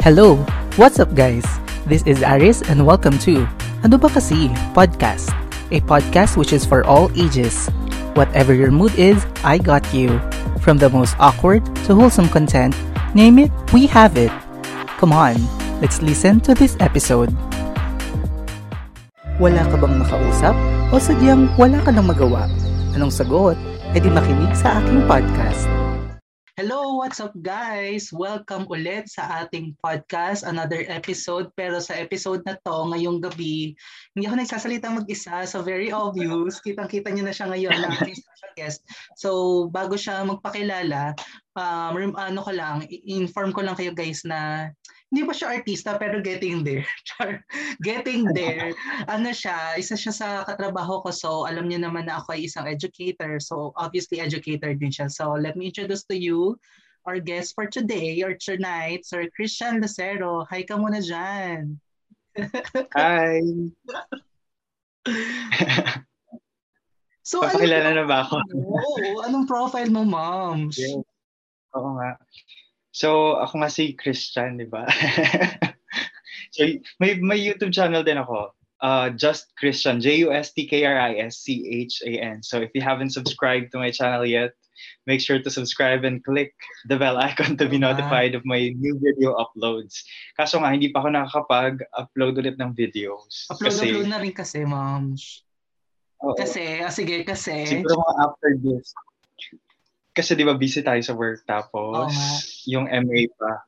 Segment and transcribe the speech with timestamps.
[0.00, 0.40] Hello!
[0.80, 1.44] What's up guys?
[1.84, 3.44] This is Aris and welcome to
[3.84, 4.48] Ano Ba Kasi?
[4.72, 5.28] Podcast.
[5.76, 7.68] A podcast which is for all ages.
[8.16, 10.16] Whatever your mood is, I got you.
[10.64, 12.72] From the most awkward to wholesome content,
[13.12, 14.32] name it, we have it.
[14.96, 15.36] Come on,
[15.84, 17.28] let's listen to this episode.
[19.36, 20.56] Wala ka bang nakausap?
[20.92, 22.48] O sadyang wala ka nang magawa?
[22.96, 23.60] Anong sagot?
[23.92, 25.79] E di makinig sa aking podcast.
[26.60, 28.12] Hello, what's up guys?
[28.12, 31.48] Welcome ulit sa ating podcast, another episode.
[31.56, 33.72] Pero sa episode na to, ngayong gabi,
[34.12, 36.60] hindi ako nagsasalitang mag-isa, so very obvious.
[36.60, 38.84] Kitang-kita niyo na siya ngayon na ating special guest.
[39.16, 39.28] So,
[39.72, 41.16] bago siya magpakilala,
[41.56, 44.68] um, ano ko lang, inform ko lang kayo guys na
[45.10, 46.86] hindi pa siya artista pero getting there.
[47.86, 48.70] getting there.
[49.10, 52.70] Ano siya, isa siya sa katrabaho ko so alam niyo naman na ako ay isang
[52.70, 53.42] educator.
[53.42, 55.10] So obviously educator din siya.
[55.10, 56.54] So let me introduce to you
[57.10, 60.46] our guest for today or tonight, Sir Christian Lucero.
[60.46, 61.74] Hi ka muna dyan.
[62.94, 63.42] Hi.
[67.26, 68.36] so, Papakilala ano, na ba ako?
[68.54, 70.70] Oo, anong profile mo, ma'am?
[70.76, 71.02] Yeah.
[71.74, 72.14] Oo nga.
[73.00, 74.84] So, ako nga si Christian, di ba?
[76.54, 76.68] so,
[77.00, 78.52] may, may YouTube channel din ako.
[78.84, 80.84] Uh, Just Christian, J-U-S-T-K-R-I-S-C-H-A-N.
[82.44, 84.52] So, if you haven't subscribed to my channel yet,
[85.08, 86.52] make sure to subscribe and click
[86.92, 90.04] the bell icon to be notified of my new video uploads.
[90.36, 93.48] Kaso nga, hindi pa ako nakakapag-upload ulit ng videos.
[93.48, 95.16] Upload, kasi, upload na rin kasi, ma'am.
[96.20, 97.64] Oh, kasi, ah, sige, kasi.
[97.64, 98.92] Siguro mga after this,
[100.10, 103.64] kasi di ba busy tayo sa work tapos oh, yung MA pa.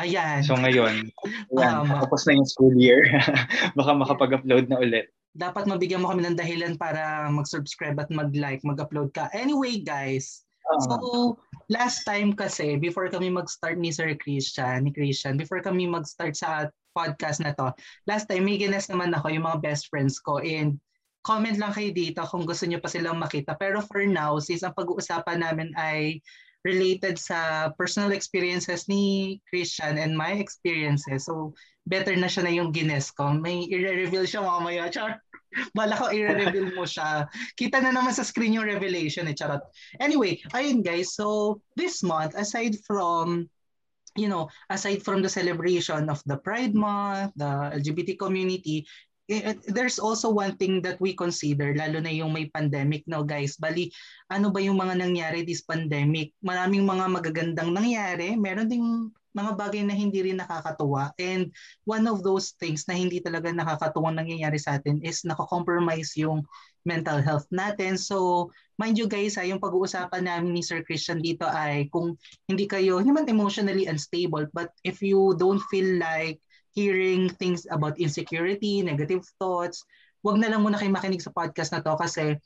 [0.00, 0.40] Ayan.
[0.40, 1.12] So ngayon,
[1.52, 3.04] ayan, um, tapos na yung school year.
[3.78, 5.12] Baka makapag-upload na ulit.
[5.36, 9.28] Dapat mabigyan mo kami ng dahilan para mag-subscribe at mag-like, mag-upload ka.
[9.36, 10.80] Anyway, guys, uh-huh.
[10.88, 10.94] so
[11.68, 16.72] last time kasi, before kami mag-start ni Sir Christian, ni Christian, before kami mag-start sa
[16.96, 17.70] podcast na to,
[18.08, 20.80] last time may ginas naman ako yung mga best friends ko and
[21.20, 23.56] comment lang kayo dito kung gusto niyo pa silang makita.
[23.60, 26.20] Pero for now, since ang pag-uusapan namin ay
[26.64, 31.24] related sa personal experiences ni Christian and my experiences.
[31.24, 31.56] So,
[31.88, 33.32] better na siya na yung Guinness ko.
[33.32, 34.92] May i-reveal siya mamaya.
[34.92, 35.24] Char.
[35.76, 37.26] Bala ko i-reveal mo siya.
[37.56, 39.36] Kita na naman sa screen yung revelation eh.
[39.36, 39.64] Charot.
[39.98, 41.16] Anyway, ayun guys.
[41.16, 43.48] So, this month, aside from
[44.18, 48.82] you know, aside from the celebration of the Pride Month, the LGBT community,
[49.70, 53.54] there's also one thing that we consider, lalo na yung may pandemic no guys.
[53.54, 53.94] Bali,
[54.26, 56.34] ano ba yung mga nangyari this pandemic?
[56.42, 58.34] Maraming mga magagandang nangyari.
[58.34, 61.14] Meron ding mga bagay na hindi rin nakakatuwa.
[61.22, 61.54] And
[61.86, 66.42] one of those things na hindi talaga nakakatuwang nangyayari sa atin is nakakompromise yung
[66.82, 67.94] mental health natin.
[67.94, 68.50] So,
[68.82, 72.18] mind you guys, ha, yung pag-uusapan namin ni Sir Christian dito ay kung
[72.50, 76.42] hindi kayo, hindi man emotionally unstable, but if you don't feel like
[76.72, 79.82] hearing things about insecurity, negative thoughts,
[80.22, 82.36] wag na lang muna kayo makinig sa podcast na to kasi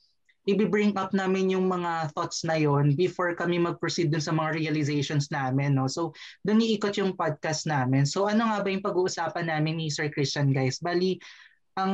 [0.45, 5.33] i-bring up namin yung mga thoughts na yon before kami mag-proceed dun sa mga realizations
[5.33, 5.73] namin.
[5.73, 5.89] No?
[5.89, 6.13] So,
[6.45, 8.05] doon iikot yung podcast namin.
[8.05, 10.85] So, ano nga ba yung pag-uusapan namin ni Sir Christian, guys?
[10.85, 11.17] Bali,
[11.81, 11.93] ang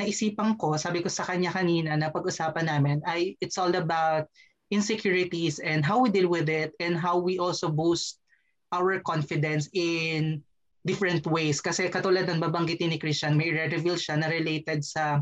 [0.00, 4.26] naisipan ko, sabi ko sa kanya kanina na pag-usapan namin ay it's all about
[4.72, 8.18] insecurities and how we deal with it and how we also boost
[8.72, 10.42] our confidence in
[10.84, 11.60] different ways.
[11.60, 15.20] Kasi katulad ng babanggitin ni Christian, may re-reveal siya na related sa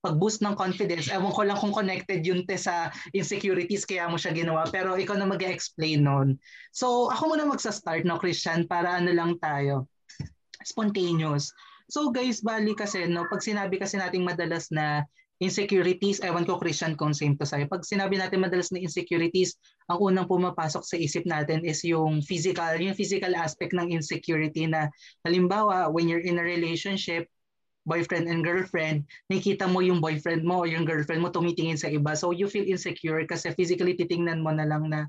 [0.00, 1.12] pag-boost ng confidence.
[1.12, 4.64] Ewan ko lang kung connected yun te sa insecurities kaya mo siya ginawa.
[4.72, 6.40] Pero ikaw na mag-explain nun.
[6.72, 9.84] So ako muna magsa-start no Christian para ano lang tayo.
[10.64, 11.52] Spontaneous.
[11.92, 15.04] So guys, bali kasi no, pag sinabi kasi nating madalas na
[15.40, 17.64] insecurities, ewan ko Christian kung same to sa'yo.
[17.64, 19.56] Pag sinabi natin madalas na insecurities,
[19.88, 24.92] ang unang pumapasok sa isip natin is yung physical, yung physical aspect ng insecurity na
[25.24, 27.24] halimbawa, when you're in a relationship,
[27.88, 32.12] boyfriend and girlfriend, nakita mo yung boyfriend mo o yung girlfriend mo tumitingin sa iba.
[32.12, 35.08] So you feel insecure kasi physically titingnan mo na lang na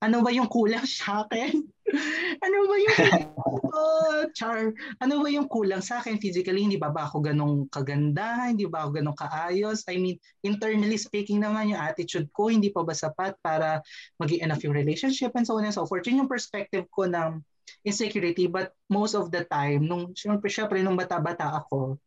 [0.00, 1.60] ano ba yung kulang sa akin?
[2.44, 2.96] ano ba yung
[3.76, 4.72] oh, char?
[5.04, 6.64] Ano ba yung kulang sa akin physically?
[6.64, 8.48] Hindi ba ba ako ganong kaganda?
[8.48, 9.84] Hindi ba ako ganong kaayos?
[9.92, 13.84] I mean, internally speaking naman yung attitude ko, hindi pa ba sapat para
[14.16, 16.08] maging enough yung relationship and so on and so forth.
[16.08, 17.44] Yun yung perspective ko ng
[17.84, 22.00] insecurity but most of the time, nung syempre, syempre nung bata-bata ako,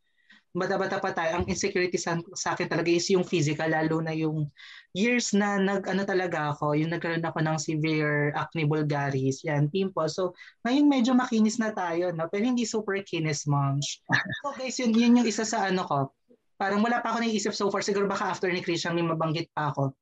[0.53, 4.45] bata-bata pa tayo, ang insecurity sa, sa akin talaga is yung physical, lalo na yung
[4.93, 10.13] years na nag, ano talaga ako, yung nagkaroon ako ng severe acne vulgaris, yan, pimples.
[10.13, 12.29] So, ngayon medyo makinis na tayo, no?
[12.29, 13.81] pero hindi super kinis, mom.
[14.45, 15.97] So guys, yun, yun yung isa sa ano ko,
[16.61, 19.73] parang wala pa ako naisip so far, siguro baka after ni Christian may mabanggit pa
[19.73, 19.97] ako.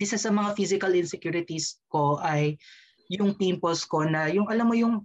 [0.00, 2.56] Isa sa mga physical insecurities ko ay
[3.12, 5.04] yung pimples ko na yung alam mo yung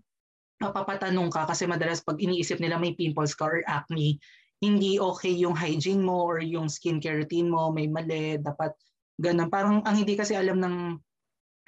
[0.64, 4.18] mapapatanong ka kasi madalas pag iniisip nila may pimples ka or acne,
[4.58, 8.74] hindi okay yung hygiene mo or yung skincare routine mo, may mali, dapat
[9.18, 9.50] ganun.
[9.50, 10.76] Parang ang hindi kasi alam ng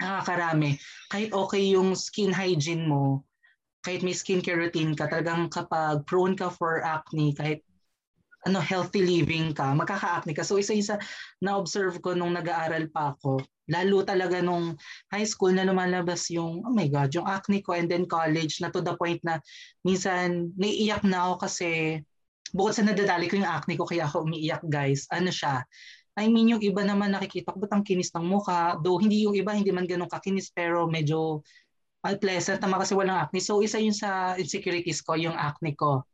[0.00, 0.80] nakakarami,
[1.12, 3.22] kahit okay yung skin hygiene mo,
[3.84, 7.60] kahit may skincare routine ka, talagang kapag prone ka for acne, kahit
[8.48, 10.40] ano healthy living ka, magkaka-acne ka.
[10.40, 10.96] So isa-isa
[11.44, 13.44] na-observe ko nung nag-aaral pa ako.
[13.68, 14.74] Lalo talaga nung
[15.12, 18.72] high school na lumalabas yung, oh my God, yung acne ko and then college na
[18.72, 19.38] to the point na
[19.84, 22.00] minsan naiiyak na ako kasi
[22.56, 25.04] bukod sa nadadali ko yung acne ko kaya ako umiiyak guys.
[25.12, 25.62] Ano siya?
[26.20, 28.76] I mean yung iba naman nakikita ko ba't ang kinis ng mukha?
[28.84, 31.40] Though hindi yung iba hindi man ganun kakinis pero medyo
[32.04, 33.40] unpleasant naman kasi walang acne.
[33.40, 36.04] So isa yun sa insecurities ko, yung acne ko.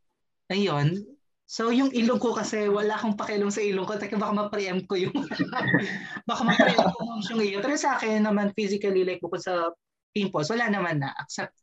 [0.47, 1.03] Ayun,
[1.47, 3.95] So yung ilong ko kasi wala akong pakialam sa ilong ko.
[3.95, 5.15] Teka baka ma-preempt ko yung
[6.29, 7.63] baka ma-preempt ko yung ilong.
[7.63, 9.71] Pero sa akin naman physically like bukod sa
[10.11, 11.15] pimples, wala naman na.
[11.15, 11.55] Accept,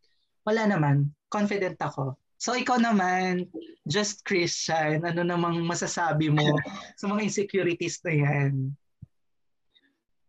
[0.48, 1.12] wala naman.
[1.28, 2.16] Confident ako.
[2.44, 3.48] So ikaw naman,
[3.88, 6.44] just Christian, ano namang masasabi mo
[7.00, 8.76] sa mga insecurities na yan?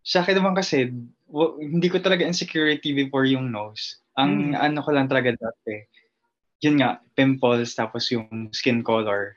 [0.07, 0.95] Sa akin naman kasi,
[1.27, 3.99] w- hindi ko talaga insecurity before yung nose.
[4.15, 4.63] Ang hmm.
[4.63, 5.91] ano ko lang talaga dati,
[6.63, 9.35] yun nga, pimples, tapos yung skin color.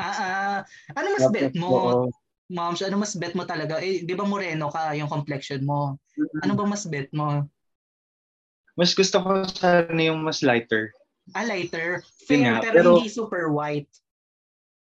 [0.00, 0.56] Ah, ah.
[0.96, 2.08] Ano mas bet mo?
[2.48, 3.84] Ma'am, ano mas bet mo talaga?
[3.84, 6.00] Eh, di ba moreno ka yung complexion mo?
[6.40, 7.44] Ano ba mas bet mo?
[8.80, 10.96] Mas gusto ko sana yung mas lighter.
[11.36, 12.04] Ah, lighter?
[12.24, 13.90] Fair, nga, pero, pero hindi super white.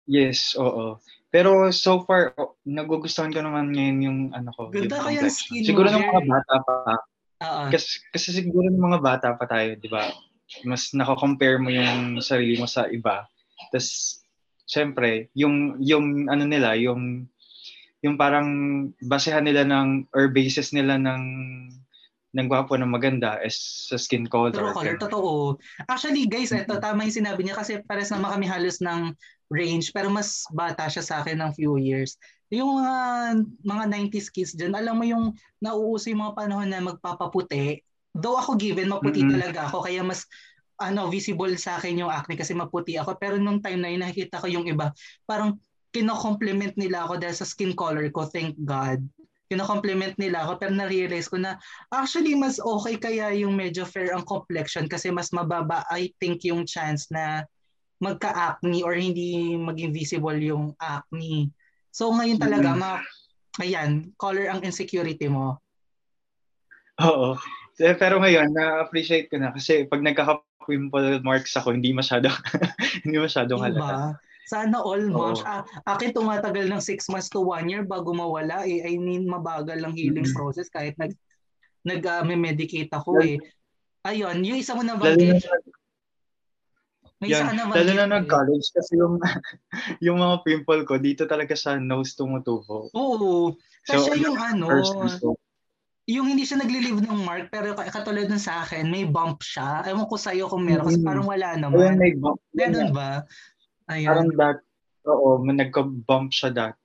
[0.06, 1.02] Yes, oo.
[1.34, 4.70] Pero so far, oh, nagugustuhan ko naman ngayon yung ano ko.
[4.72, 6.76] Ganda yung kaya skin Siguro ng mga bata pa.
[7.44, 7.68] Uh-huh.
[7.74, 10.08] Kasi, kasi siguro ng mga bata pa tayo, di ba?
[10.64, 13.28] Mas nako-compare mo yung sarili mo sa iba.
[13.74, 14.22] Tapos
[14.70, 17.28] syempre, yung yung ano nila, yung
[18.06, 18.48] yung parang
[19.02, 21.22] basehan nila ng or basis nila ng
[22.36, 24.52] ng gwapo ng maganda is sa skin color.
[24.52, 25.56] True color, totoo.
[25.88, 29.16] Actually, guys, ito tama yung sinabi niya kasi pares na kami halos ng
[29.48, 32.20] range pero mas bata siya sa akin ng few years.
[32.52, 32.96] Yung mga
[33.64, 35.32] mga 90s kids dyan, alam mo yung
[35.64, 37.80] nauuso yung mga panahon na magpapaputi.
[38.12, 39.36] Though ako given, maputi mm-hmm.
[39.40, 40.28] talaga ako kaya mas
[40.76, 44.44] ano visible sa akin yung acne kasi maputi ako pero nung time na yun nakikita
[44.44, 44.92] ko yung iba
[45.24, 45.56] parang
[45.96, 49.00] kino-compliment nila ako dahil sa skin color ko thank God
[49.46, 51.58] kino-compliment nila ako pero na-realize ko na
[51.94, 56.66] actually mas okay kaya yung medyo fair ang complexion kasi mas mababa I think yung
[56.66, 57.46] chance na
[58.02, 61.54] magka-acne or hindi maging visible yung acne
[61.94, 62.84] so ngayon talaga mm-hmm.
[62.84, 65.62] ma ayan color ang insecurity mo
[67.04, 67.36] Oo.
[67.76, 72.32] Pero ngayon, na-appreciate ko na kasi pag nagkaka pimple marks ako, hindi masyado
[73.04, 74.16] hindi masyadong diba?
[74.46, 75.42] Sana all months.
[75.42, 78.62] Ah, akin tumatagal ng 6 months to 1 year bago mawala.
[78.66, 80.38] Eh, I mean, mabagal lang healing mm-hmm.
[80.38, 81.18] process kahit nag
[81.86, 83.38] nag uh, medicate ako eh.
[84.06, 85.42] Ayun, yung isa mo na bagay.
[87.24, 89.18] May yan, isa na lalo na nag-college kasi yung
[90.06, 92.92] yung mga pimple ko dito talaga sa nose tumutubo.
[92.92, 93.56] Oo.
[93.88, 94.68] Kasi so, yung ano,
[96.06, 99.82] yung hindi siya nagli-leave ng mark pero katulad ng sa akin, may bump siya.
[99.90, 101.98] Ewan ko sa'yo kung meron kasi parang wala naman.
[101.98, 102.38] Ayun, may bump.
[102.54, 103.26] Meron ba?
[103.92, 104.08] Ayun.
[104.10, 104.58] Parang that,
[105.06, 106.76] oo, nagka-bump siya that.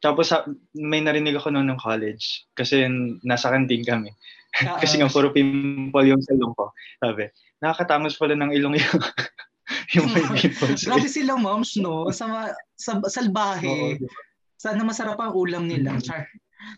[0.00, 0.32] Tapos
[0.72, 2.88] may narinig ako noon ng college kasi
[3.24, 4.10] nasa kantin kami.
[4.82, 6.74] Kasi nga puro pimple yung salong ko.
[6.98, 7.30] Sabi,
[7.62, 8.98] nakakatamos pala ng ilong yung
[9.94, 10.82] yung may pimples.
[10.82, 12.10] Grabe sila moms, no?
[12.10, 13.70] Sa, sa salbahe.
[13.70, 14.10] Oo,
[14.58, 16.02] Sana masarap ang ulam nila.
[16.02, 16.26] Char.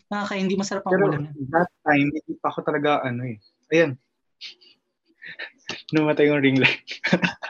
[0.07, 1.23] Nakaka hindi masarap ang Pero ulam.
[1.49, 3.41] that time, hindi pa ako talaga ano eh.
[3.73, 3.97] Ayan.
[5.93, 6.89] Numatay yung ring light.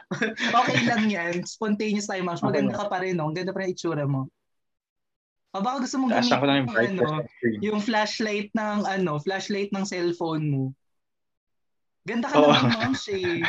[0.60, 1.48] okay lang yan.
[1.48, 2.44] Spontaneous time match.
[2.44, 3.32] Maganda ka pa rin, no?
[3.32, 4.28] Ganda pa rin itsura mo.
[5.54, 7.08] O baka gusto mong gamitin yung, ano,
[7.62, 10.64] yung flashlight ng ano, flashlight ng cellphone mo.
[12.04, 12.52] Ganda ka oh.
[12.52, 13.46] naman, ma'am, eh.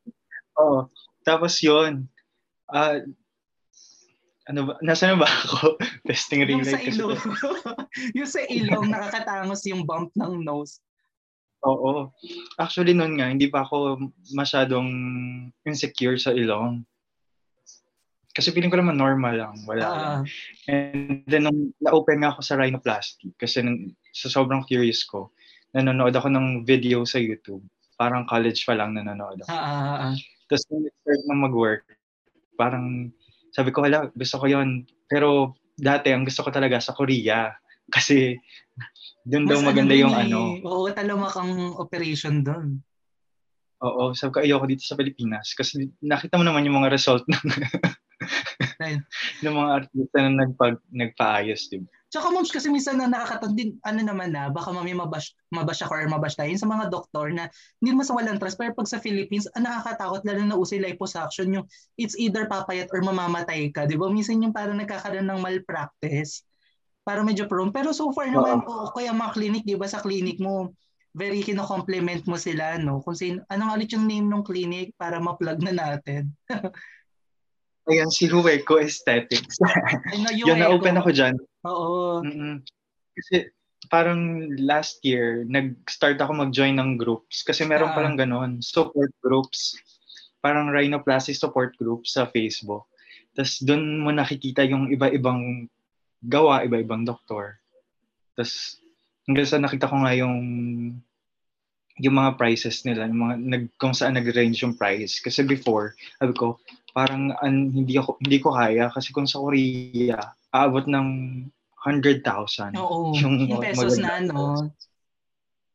[0.62, 0.88] Oo.
[1.26, 2.08] Tapos yun,
[2.72, 3.04] uh,
[4.48, 4.72] ano ba?
[4.80, 5.76] Nasa na ba ako?
[6.08, 6.88] Testing ring light.
[6.88, 7.18] Yung sa ilong.
[8.16, 10.80] yung sa ilong, nakakatangos yung bump ng nose.
[11.66, 12.14] Oo.
[12.54, 13.98] Actually, noon nga, hindi pa ako
[14.34, 14.88] masyadong
[15.66, 16.86] insecure sa ilong.
[18.30, 19.54] Kasi feeling ko naman normal lang.
[19.66, 20.20] Wala uh, lang.
[20.70, 25.34] And then, nung na-open nga ako sa rhinoplasty, kasi nung, sa sobrang curious ko,
[25.74, 27.66] nanonood ako ng video sa YouTube.
[27.98, 29.50] Parang college pa lang nanonood ako.
[29.50, 30.14] Uh, uh, uh.
[30.46, 31.84] Tapos, nung start na mag-work,
[32.54, 33.10] parang
[33.50, 37.50] sabi ko, hala, gusto ko yon Pero dati, ang gusto ko talaga sa Korea.
[37.88, 38.36] Kasi
[39.24, 40.22] doon daw maganda ano yung eh.
[40.28, 40.38] ano.
[40.64, 42.80] Oo, talamak ang operation doon.
[43.78, 45.54] Oo, sabi ko, ayoko dito sa Pilipinas.
[45.54, 47.46] Kasi nakita mo naman yung mga result ng,
[49.46, 51.70] ng mga artista na nagpag, nagpaayos.
[51.70, 51.86] Diba?
[52.08, 55.92] Tsaka moms kasi minsan na nakakatan din, ano naman na, baka mami mabash, mabash ako
[55.92, 58.56] or mabash tayo sa mga doktor na hindi naman sa walang trust.
[58.56, 61.68] Pero pag sa Philippines, ang nakakatakot lalo na uso liposuction yung
[62.00, 63.84] it's either papayat or mamamatay ka.
[63.84, 64.08] Di ba?
[64.08, 66.47] Minsan yung parang nagkakaroon ng malpractice.
[67.08, 67.72] Para medyo prone.
[67.72, 70.76] Pero so far naman, uh, oh, kaya mga clinic, di ba sa clinic mo,
[71.16, 73.00] very kino-compliment mo sila, no?
[73.00, 76.28] Kung sin, anong alit yung name ng clinic para ma-plug na natin.
[77.88, 79.56] Ayan, si Hueco Aesthetics.
[80.12, 81.34] Ay, no, Yun, na-open ako dyan.
[81.64, 82.20] Oo.
[82.20, 82.60] Mm-mm.
[83.16, 83.48] Kasi
[83.88, 87.40] parang last year, nag-start ako mag-join ng groups.
[87.40, 89.80] Kasi meron uh, palang ganon, support groups.
[90.44, 92.84] Parang rhinoplasty support group sa Facebook.
[93.32, 95.64] Tapos doon mo nakikita yung iba-ibang
[96.24, 97.58] gawa, iba-ibang doktor.
[98.34, 98.78] Tapos
[99.28, 100.38] hanggang sa nakita ko nga yung
[101.98, 105.18] yung mga prices nila, yung mga nag, kung saan nag-range yung price.
[105.18, 106.62] Kasi before, sabi ko,
[106.94, 110.18] parang an, hindi ako hindi ko kaya kasi kung sa Korea,
[110.54, 111.08] aabot ng
[111.82, 112.74] 100,000.
[112.74, 114.70] Oo, yung, yung pesos na ano.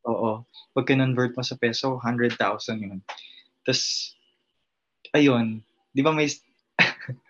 [0.04, 0.44] Oo.
[0.76, 2.36] Pag convert mo sa peso, 100,000
[2.84, 3.00] yun.
[3.64, 4.12] Tapos,
[5.16, 5.64] ayun,
[5.96, 6.28] di ba may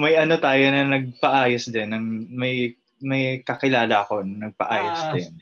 [0.00, 5.12] may ano tayo na nagpaayos din, ng, may may kakilala ako na nagpaayos ah.
[5.12, 5.32] din.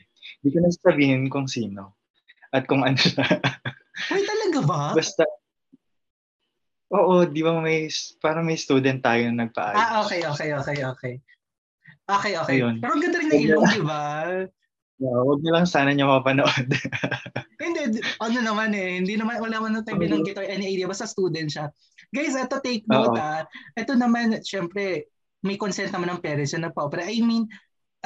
[0.43, 1.95] Hindi ko na sabihin kung sino
[2.51, 3.23] at kung ano siya.
[4.11, 4.81] Wait, talaga ba?
[4.91, 5.23] Basta,
[6.91, 7.87] oo, di ba may,
[8.19, 9.79] parang may student tayo na nagpaayos.
[9.79, 11.13] Ah, okay, okay, okay, okay.
[12.03, 12.59] Okay, okay.
[12.59, 12.83] Ayun.
[12.83, 14.03] Pero ang ganda rin ng ilong, di ba?
[15.01, 16.69] Yeah, huwag niyo lang sana niya mapanood.
[17.63, 21.49] hindi, ano naman eh, hindi naman, wala naman tayo binanggit or any idea, basta student
[21.49, 21.73] siya.
[22.13, 23.41] Guys, ito take note Uh-oh.
[23.41, 23.41] ah.
[23.73, 25.09] Ito naman, syempre,
[25.41, 26.85] may consent naman ng parents na pa.
[26.87, 27.49] Pero I mean,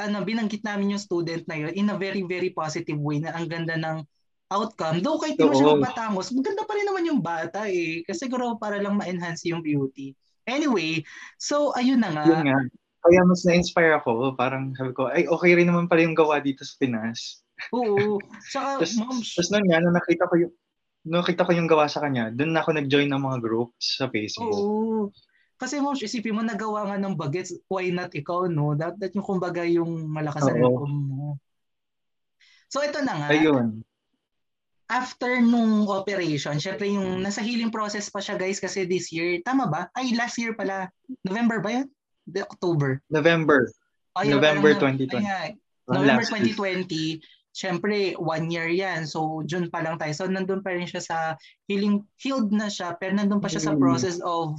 [0.00, 3.46] ano, binanggit namin yung student na yun in a very, very positive way na ang
[3.46, 4.02] ganda ng
[4.48, 5.04] outcome.
[5.04, 8.00] Though kahit di mo siya magpatangos, maganda pa rin naman yung bata eh.
[8.08, 10.16] Kasi siguro para lang ma-enhance yung beauty.
[10.48, 11.04] Anyway,
[11.36, 12.24] so ayun na nga.
[12.24, 12.58] Yun nga.
[13.08, 14.36] Kaya mas na-inspire ako.
[14.36, 17.40] Parang sabi ko, ay okay rin naman pala yung gawa dito sa Pinas.
[17.72, 18.20] Oo.
[18.52, 19.28] Saka, tapos, moms.
[19.32, 20.52] Tapos nun nga, nung nakita ko yung,
[21.08, 24.52] nung nakita ko yung gawa sa kanya, doon ako nag-join ng mga groups sa Facebook.
[24.52, 25.08] Oo.
[25.56, 28.76] Kasi moms, isipin mo, nagawa nga ng bagets, why not ikaw, no?
[28.76, 31.40] That, that yung kumbaga yung malakas na mo.
[32.68, 33.28] So ito na nga.
[33.32, 33.80] Ayun
[34.88, 39.68] after nung operation, syempre yung nasa healing process pa siya guys kasi this year, tama
[39.68, 39.92] ba?
[39.92, 40.88] Ay, last year pala.
[41.22, 41.86] November ba yun?
[42.28, 43.00] The October.
[43.08, 43.72] November.
[44.12, 45.24] Ay, November parang, 2020.
[45.24, 45.50] Ay,
[45.88, 47.24] November 2020.
[47.56, 49.08] Syempre, one year yan.
[49.08, 50.12] So, June pa lang tayo.
[50.14, 51.18] So, nandun pa rin siya sa
[51.66, 53.80] healing, healed na siya, pero nandun pa siya sa mm.
[53.80, 54.54] process of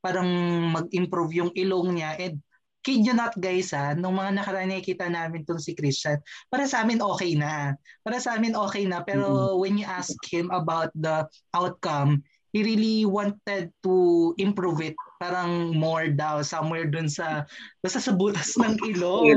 [0.00, 0.26] parang
[0.72, 2.16] mag-improve yung ilong niya.
[2.16, 2.40] And
[2.80, 6.16] kid you not guys ha, nung mga nakaraan nakikita namin tong si Christian,
[6.48, 7.76] para sa amin okay na.
[8.00, 9.04] Para sa amin okay na.
[9.04, 9.56] Pero mm-hmm.
[9.60, 12.24] when you ask him about the outcome,
[12.56, 17.44] he really wanted to improve it parang more daw somewhere dun sa
[17.84, 19.36] basta sa butas ng ilong.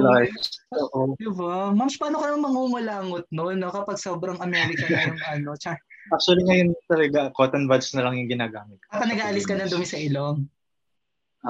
[0.79, 1.19] Oo.
[1.19, 1.75] Diba?
[1.75, 5.51] Mams, paano ka naman mangungulangot no, no kapag sobrang American yung ano?
[5.61, 5.75] Char.
[6.15, 8.79] Actually ngayon talaga cotton buds na lang yung ginagamit.
[8.87, 10.47] Kapag nag-aalis ka ng dumi sa ilong?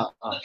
[0.02, 0.10] Oo.
[0.25, 0.42] Uh, uh.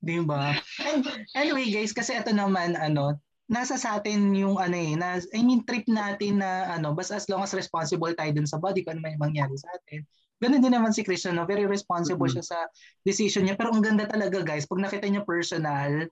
[0.00, 0.56] Di ba?
[0.80, 1.04] And
[1.36, 3.20] anyway guys, kasi ito naman ano,
[3.52, 7.28] nasa sa atin yung ano eh, na, I mean trip natin na ano, basta as
[7.28, 10.02] long as responsible tayo dun sa body kung ano may mangyari sa atin.
[10.36, 11.48] Ganun din naman si Christian, no?
[11.48, 12.44] very responsible mm-hmm.
[12.44, 12.58] siya sa
[13.02, 13.56] decision niya.
[13.56, 16.04] Pero ang ganda talaga guys, pag nakita niyo personal,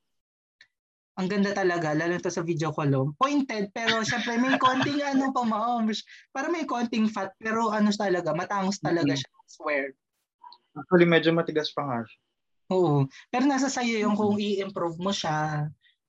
[1.14, 2.74] ang ganda talaga, lalo to sa video.
[2.74, 3.14] Oh.
[3.20, 5.86] Pointed, pero syempre may konting ano pa ma'am.
[6.34, 9.20] Para may konting fat, pero ano talaga, matangos talaga mm-hmm.
[9.22, 9.30] siya.
[9.30, 9.84] I swear.
[10.74, 12.18] Actually, medyo matigas pa nga siya.
[12.74, 13.06] Oo.
[13.30, 15.68] Pero nasa sayo yung kung i-improve mo siya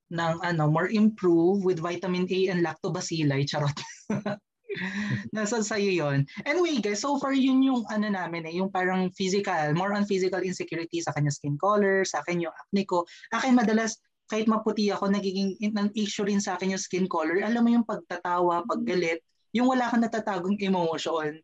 [0.10, 3.76] ng ano, more improve with vitamin A and lactobacilli, charot.
[5.36, 6.28] nasa sayo yon.
[6.44, 10.42] Anyway guys, so far yun yung ano namin eh, yung parang physical, more on physical
[10.44, 13.08] insecurity sa kanya skin color, sa akin yung acne ko.
[13.32, 17.40] Akin madalas kahit maputi ako, nagiging ng issue rin sa akin yung skin color.
[17.46, 19.22] Alam mo yung pagtatawa, paggalit,
[19.54, 21.40] yung wala kang natatagong emotion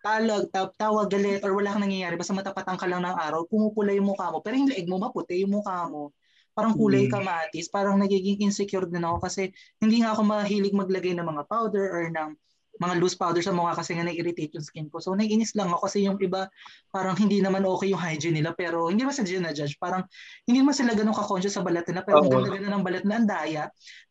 [0.00, 3.92] talag, taw- tawag, galit, or wala kang nangyayari, basta matapatan ka lang ng araw, pumupula
[3.92, 4.40] yung mukha mo.
[4.40, 6.16] Pero yung leeg mo, maputi yung mukha mo.
[6.56, 7.12] Parang kulay mm.
[7.12, 11.86] kamatis, parang nagiging insecure din ako kasi hindi nga ako mahilig maglagay ng mga powder
[11.94, 12.34] or ng
[12.80, 14.98] mga loose powder sa mukha kasi nga na-irritate yung skin ko.
[14.98, 16.48] So naiinis lang ako kasi yung iba
[16.88, 19.76] parang hindi naman okay yung hygiene nila pero hindi ba sila na-judge.
[19.76, 20.08] Parang
[20.48, 23.28] hindi naman sila ganun ka-conscious sa balat nila pero ang ganda-ganda ng balat na ang
[23.28, 23.64] daya.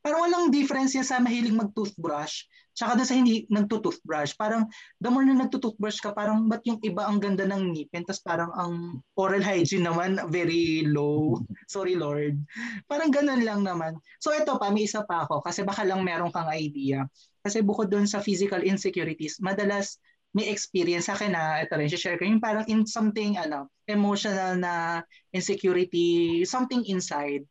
[0.05, 2.45] Parang walang difference yan sa mahilig mag-toothbrush
[2.79, 4.63] Tsaka doon sa hindi nagtutoothbrush, parang
[5.03, 8.55] the more na nagtutoothbrush ka, parang ba't yung iba ang ganda ng ngipin, tapos parang
[8.55, 11.35] ang oral hygiene naman very low.
[11.75, 12.39] Sorry Lord.
[12.87, 13.99] Parang ganun lang naman.
[14.23, 17.03] So ito pa, may isa pa ako, kasi baka lang meron kang idea.
[17.49, 19.97] Kasi bukod doon sa physical insecurities, madalas
[20.37, 24.53] may experience sa akin na ito rin, share ko yung parang in something ano, emotional
[24.53, 25.01] na
[25.33, 27.41] insecurity, something inside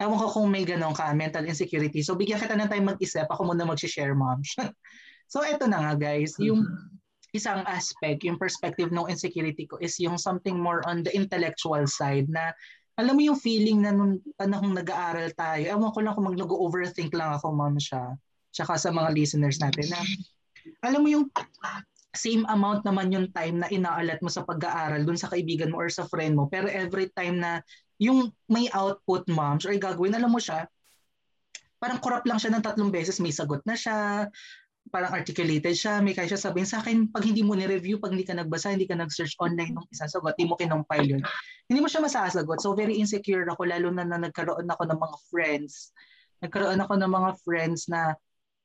[0.00, 2.00] Ewan ko kung may ganun ka, mental insecurity.
[2.00, 4.40] So bigyan kita ng time mag-isip, ako muna mag-share, mom.
[5.32, 7.36] so eto na nga guys, yung mm-hmm.
[7.36, 12.32] isang aspect, yung perspective ng insecurity ko is yung something more on the intellectual side
[12.32, 12.56] na
[12.96, 17.36] alam mo yung feeling na nung panahong nag-aaral tayo, ewan ko lang kung mag-overthink lang
[17.36, 18.16] ako, ma'am siya,
[18.50, 20.00] tsaka sa mga listeners natin na
[20.84, 21.26] alam mo yung
[22.10, 25.90] same amount naman yung time na inaalat mo sa pag-aaral dun sa kaibigan mo or
[25.90, 27.62] sa friend mo, pero every time na
[28.02, 30.66] yung may output moms or gagawin, alam mo siya,
[31.78, 34.26] parang corrupt lang siya ng tatlong beses, may sagot na siya,
[34.90, 38.26] parang articulated siya, may kaya siya sabihin sa akin, pag hindi mo ni-review, pag hindi
[38.26, 41.22] ka nagbasa, hindi ka nag-search online ng isang sagot, hindi mo kinompile yun.
[41.70, 42.58] Hindi mo siya masasagot.
[42.58, 45.94] So very insecure ako, lalo na na nagkaroon ako ng mga friends.
[46.42, 48.18] Nagkaroon ako ng mga friends na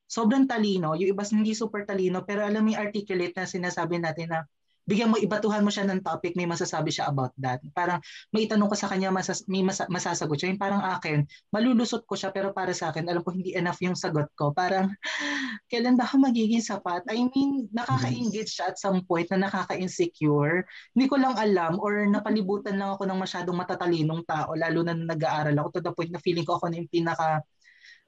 [0.05, 4.31] sobrang talino, yung iba hindi super talino, pero alam mo yung articulate na sinasabi natin
[4.31, 4.39] na
[4.85, 7.57] bigyan mo, ibatuhan mo siya ng topic, may masasabi siya about that.
[7.73, 7.97] Parang
[8.29, 10.53] may itanong ka sa kanya, masas, may mas, masasagot siya.
[10.53, 13.97] Yung parang akin, malulusot ko siya, pero para sa akin, alam ko hindi enough yung
[13.97, 14.53] sagot ko.
[14.53, 14.93] Parang,
[15.73, 17.01] kailan ba ako magiging sapat?
[17.09, 20.63] I mean, nakaka-engage siya at some point na nakaka-insecure.
[20.93, 25.57] Hindi ko lang alam or napalibutan lang ako ng masyadong matatalinong tao, lalo na nag-aaral
[25.65, 27.41] ako to the point na feeling ko ako na yung pinaka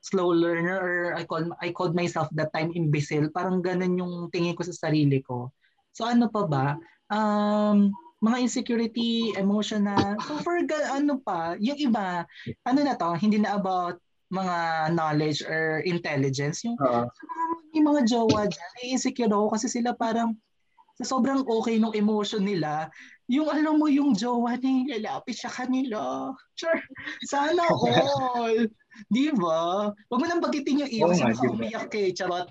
[0.01, 3.27] slow learner or I call I called myself that time imbecile.
[3.34, 5.51] Parang ganun yung tingin ko sa sarili ko.
[5.92, 6.68] So ano pa ba?
[7.10, 10.18] Um, mga insecurity, emotional.
[10.25, 10.58] So for
[10.94, 12.25] ano pa, yung iba,
[12.66, 14.01] ano na to, hindi na about
[14.34, 16.66] mga knowledge or intelligence.
[16.66, 17.08] Yung, uh-huh.
[17.72, 20.36] yung mga jowa dyan, ay insecure ako kasi sila parang
[20.98, 22.89] sa sobrang okay ng emotion nila,
[23.30, 26.34] yung alam mo yung jowa niya, lalapit siya kanila.
[26.58, 26.82] Sure,
[27.30, 28.66] sana all.
[29.06, 29.94] Di ba?
[29.94, 32.10] Huwag mo nang bagitin yung iyo oh, kasi baka umiyak eh.
[32.12, 32.50] Charot.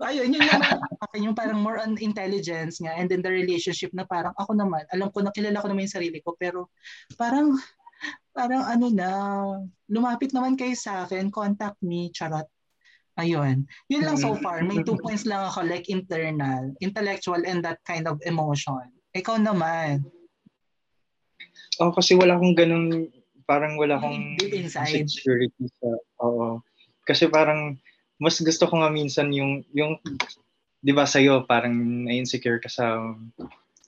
[0.00, 4.08] Ayun, yun naman akin yung parang more on intelligence nga and then the relationship na
[4.08, 6.72] parang ako naman, alam ko na kilala ko naman yung sarili ko pero
[7.20, 7.52] parang
[8.32, 9.08] parang ano na,
[9.86, 12.48] lumapit naman kayo sa akin, contact me, charot.
[13.14, 13.62] Ayun.
[13.86, 14.66] Yun lang so far.
[14.66, 18.90] May two points lang ako like internal, intellectual and that kind of emotion.
[19.14, 20.02] Ikaw naman.
[21.78, 23.06] Oh, kasi wala akong ganun,
[23.44, 25.08] parang wala akong inside.
[25.08, 25.88] Security sa,
[26.24, 26.60] oo.
[27.04, 27.76] Kasi parang
[28.16, 30.00] mas gusto ko nga minsan yung, yung
[30.84, 31.72] 'di ba sa'yo parang
[32.04, 33.00] na-insecure ka sa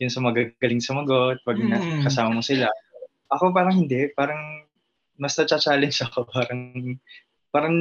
[0.01, 2.05] yun sa magagaling sumagot pag mm.
[2.05, 2.69] kasama mo sila.
[3.33, 4.64] Ako parang hindi, parang
[5.16, 6.97] mas na-challenge ako, parang
[7.53, 7.75] parang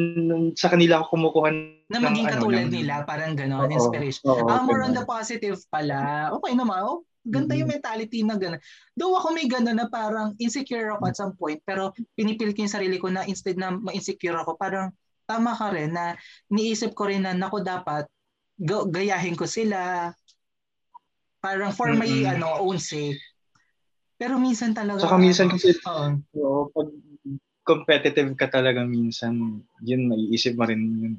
[0.55, 1.49] sa kanila ako kumukuha
[1.91, 4.23] na maging ano, katulad ng, nila, parang gano'n, inspiration.
[4.31, 6.31] Oo, ah, more on the positive pala.
[6.39, 7.59] Okay naman, oh, ganda mm-hmm.
[7.65, 8.61] yung mentality na gano'n.
[8.93, 12.75] Though ako may gano'n na parang insecure ako at some point, pero pinipil ko yung
[12.75, 14.93] sarili ko na instead na ma-insecure ako, parang
[15.25, 16.13] tama ka rin na
[16.53, 18.05] niisip ko rin na nako dapat
[18.93, 20.13] gayahin ko sila
[21.41, 22.37] parang for my mm-hmm.
[22.37, 23.17] ano own sake.
[24.15, 26.87] Pero minsan talaga Saka minsan kasi uh, oo, pag
[27.65, 31.13] competitive ka talaga minsan, yun maiisip mo rin yun.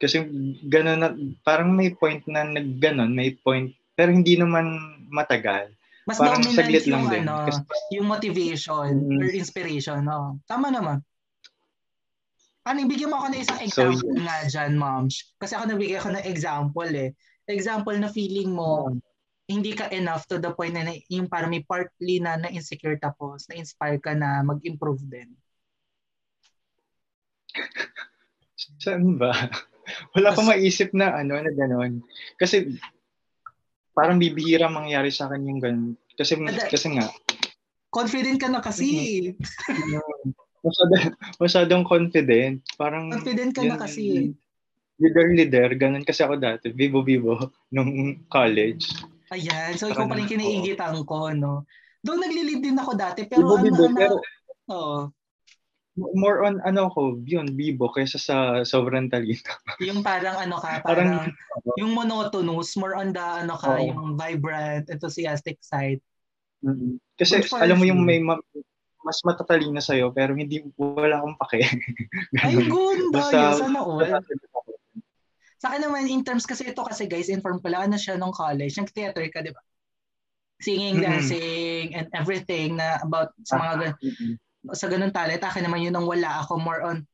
[0.00, 0.24] Kasi
[0.68, 1.12] gano'n na,
[1.44, 4.76] parang may point na nagganon, may point, pero hindi naman
[5.08, 5.72] matagal.
[6.06, 7.24] Mas parang dominant yung, lang din.
[7.26, 7.60] Ano, Kasi,
[7.98, 10.06] yung motivation mm, or inspiration.
[10.06, 10.38] No?
[10.46, 11.02] Tama naman.
[12.62, 15.10] Ano, bigyan mo ako ng isang example so, nga dyan, ma'am.
[15.38, 17.10] Kasi ako nabigyan ako ng example eh.
[17.46, 18.98] Example na feeling mo, hmm.
[19.50, 23.98] hindi ka enough to the point na yung parang may partly na na-insecure tapos na-inspire
[24.02, 25.30] ka na mag-improve din.
[28.82, 29.30] Saan ba?
[30.18, 32.02] Wala akong maisip na ano, na gano'n.
[32.34, 32.74] Kasi
[33.96, 35.96] parang bibihira mangyari sa akin yung gano'n.
[36.12, 36.36] Kasi,
[36.68, 37.08] kasi nga.
[37.88, 39.32] Confident ka na kasi.
[40.60, 41.04] masyadong,
[41.40, 42.60] masyadong confident.
[42.76, 44.36] Parang, confident ka yun, na kasi.
[45.00, 45.68] Leader, leader.
[45.80, 46.68] Ganun kasi ako dati.
[46.76, 48.84] Vivo-vivo nung college.
[49.32, 49.72] Ayan.
[49.80, 51.64] So, ikaw pa rin kiniingitan ko, no?
[52.04, 53.24] Doon nagli-lead din ako dati.
[53.24, 54.14] Pero Vivo, ano, ano, pero,
[54.72, 55.00] oh.
[55.96, 58.36] More on ano ko, yun, Bibo kaysa sa
[58.68, 59.48] sobrang talino.
[59.80, 63.80] yung parang ano ka, parang, parang yung monotonous, more on the ano ka, oh.
[63.80, 66.04] yung vibrant, enthusiastic side.
[66.60, 67.00] Mm-hmm.
[67.16, 68.44] Kasi alam mo yung may ma-
[69.06, 71.64] mas matatalino sa'yo pero hindi wala akong pake.
[72.44, 73.14] Ay, good.
[73.14, 74.02] Basta, sana all.
[75.56, 78.76] Sa akin naman, in terms kasi ito kasi guys, inform pala, ano siya nung college,
[78.76, 79.62] nag-theater ka, di ba?
[80.60, 81.06] Singing, mm-hmm.
[81.06, 84.34] dancing, and everything na about sa mga mm-hmm.
[84.72, 85.42] Sa ganun talent.
[85.42, 86.58] Akin naman yun ang wala ako.
[86.58, 87.06] More on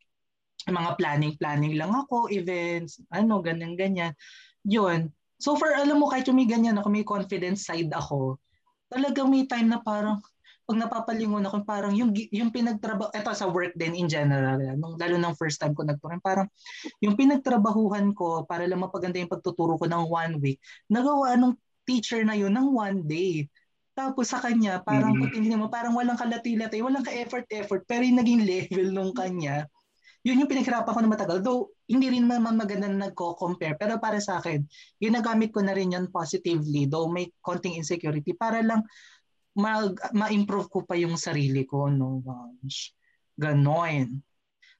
[0.62, 4.14] mga planning, planning lang ako, events, ano, ganyan, ganyan.
[4.62, 5.10] Yun.
[5.42, 8.38] So far, alam mo, kahit yung may ganyan ako, may confidence side ako,
[8.86, 10.22] talagang may time na parang,
[10.62, 15.18] pag napapalingon ako, parang yung, yung pinagtrabaho, eto sa work din in general, nung, lalo
[15.18, 16.46] nung first time ko nagturo, parang
[17.02, 22.22] yung pinagtrabahuhan ko para lang mapaganda yung pagtuturo ko ng one week, nagawa nung teacher
[22.22, 23.50] na yun ng one day.
[23.92, 25.60] Tapos sa kanya, parang mm-hmm.
[25.60, 29.68] mo, parang walang kalati-lati, walang ka-effort-effort, pero yung naging level nung kanya,
[30.22, 31.38] yun yung pinaghirapan ko na matagal.
[31.42, 33.74] Though, hindi rin naman maganda na nagko-compare.
[33.74, 34.62] Pero para sa akin,
[35.02, 36.86] ginagamit ko na rin yan positively.
[36.86, 38.86] Though may konting insecurity para lang
[39.58, 41.90] mag, ma-improve ko pa yung sarili ko.
[41.90, 42.22] No?
[43.34, 44.22] Ganon.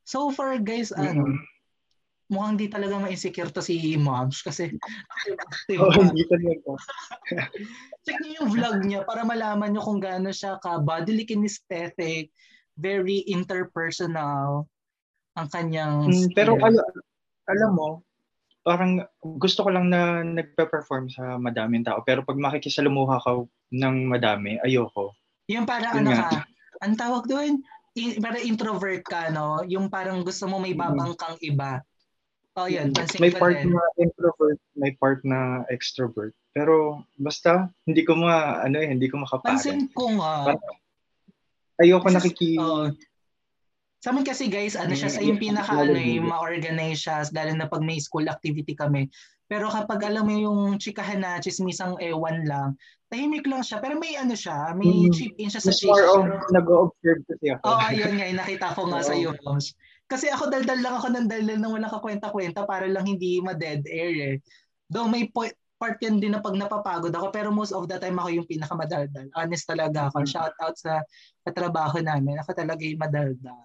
[0.07, 1.11] So far guys, mm-hmm.
[1.11, 1.23] ano,
[2.31, 4.71] mukhang di talaga ma-insecure to si Moms kasi
[5.27, 6.79] active oh, hindi talaga.
[8.07, 12.35] Check niyo yung vlog niya para malaman niyo kung gaano siya ka bodily kinesthetic,
[12.75, 14.67] very interpersonal,
[15.39, 16.93] ang kanyang mm, Pero al-
[17.49, 17.89] alam mo,
[18.63, 22.03] parang gusto ko lang na nagpe-perform sa madaming tao.
[22.07, 23.43] Pero pag makikisalumuha ka
[23.75, 25.15] ng madami, ayoko.
[25.51, 26.47] Yung para ano ka,
[26.83, 27.59] ang tawag doon,
[27.99, 29.67] in, para introvert ka, no?
[29.67, 31.83] Yung parang gusto mo may babang kang iba.
[32.53, 32.93] Oh, yan.
[33.17, 33.73] May part din.
[33.73, 36.37] na introvert, may part na extrovert.
[36.53, 39.57] Pero basta hindi ko ma ano eh, hindi ko makaparang.
[39.57, 40.53] Pansin ko nga.
[41.81, 42.93] Ayoko nakiki uh,
[44.03, 47.71] sa amin kasi guys, ano siya sa yung pinaka ano eh, ma-organize siya, lalo na
[47.71, 49.07] pag may school activity kami.
[49.47, 52.75] Pero kapag alam mo yung chikahan na chismisang ewan lang,
[53.15, 53.79] tahimik lang siya.
[53.79, 55.15] Pero may ano siya, may mm.
[55.15, 55.87] chip in siya sa chis.
[55.87, 57.63] More of nag-observe kasi ako.
[57.63, 59.71] Oo, oh, ayun nga, nakita ko nga sa iyo, Moms.
[60.13, 64.17] Kasi ako daldal lang ako ng daldal nang wala kakwenta-kwenta para lang hindi ma-dead air
[64.21, 64.37] eh.
[64.93, 68.21] Though may point, part yan din na pag napapagod ako, pero most of the time
[68.21, 69.33] ako yung pinakamadaldal.
[69.33, 70.21] Honest talaga ako.
[70.21, 70.33] Mm-hmm.
[70.37, 71.01] Shout out sa,
[71.41, 72.37] sa trabaho namin.
[72.45, 73.65] Ako talaga yung madaldal.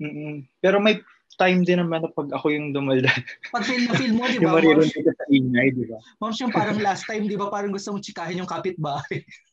[0.00, 0.48] Mm-mm.
[0.64, 1.04] Pero may
[1.36, 3.12] time din naman na pag ako yung dumalda.
[3.54, 4.50] Pag feel na feel mo, di ba?
[4.50, 5.98] yung maririnig ka sa ingay, di ba?
[6.18, 7.52] Moms, yung parang last time, di ba?
[7.52, 9.20] Parang gusto mong chikahin yung kapitbahay.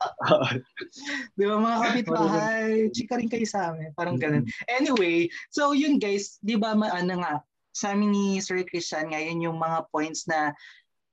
[1.36, 3.92] di ba mga kapitbahay, chika rin kayo sa amin.
[3.92, 4.48] Parang ganun.
[4.68, 9.58] Anyway, so yun guys, di ba ano nga, sa amin ni Sir Christian ngayon yung
[9.60, 10.56] mga points na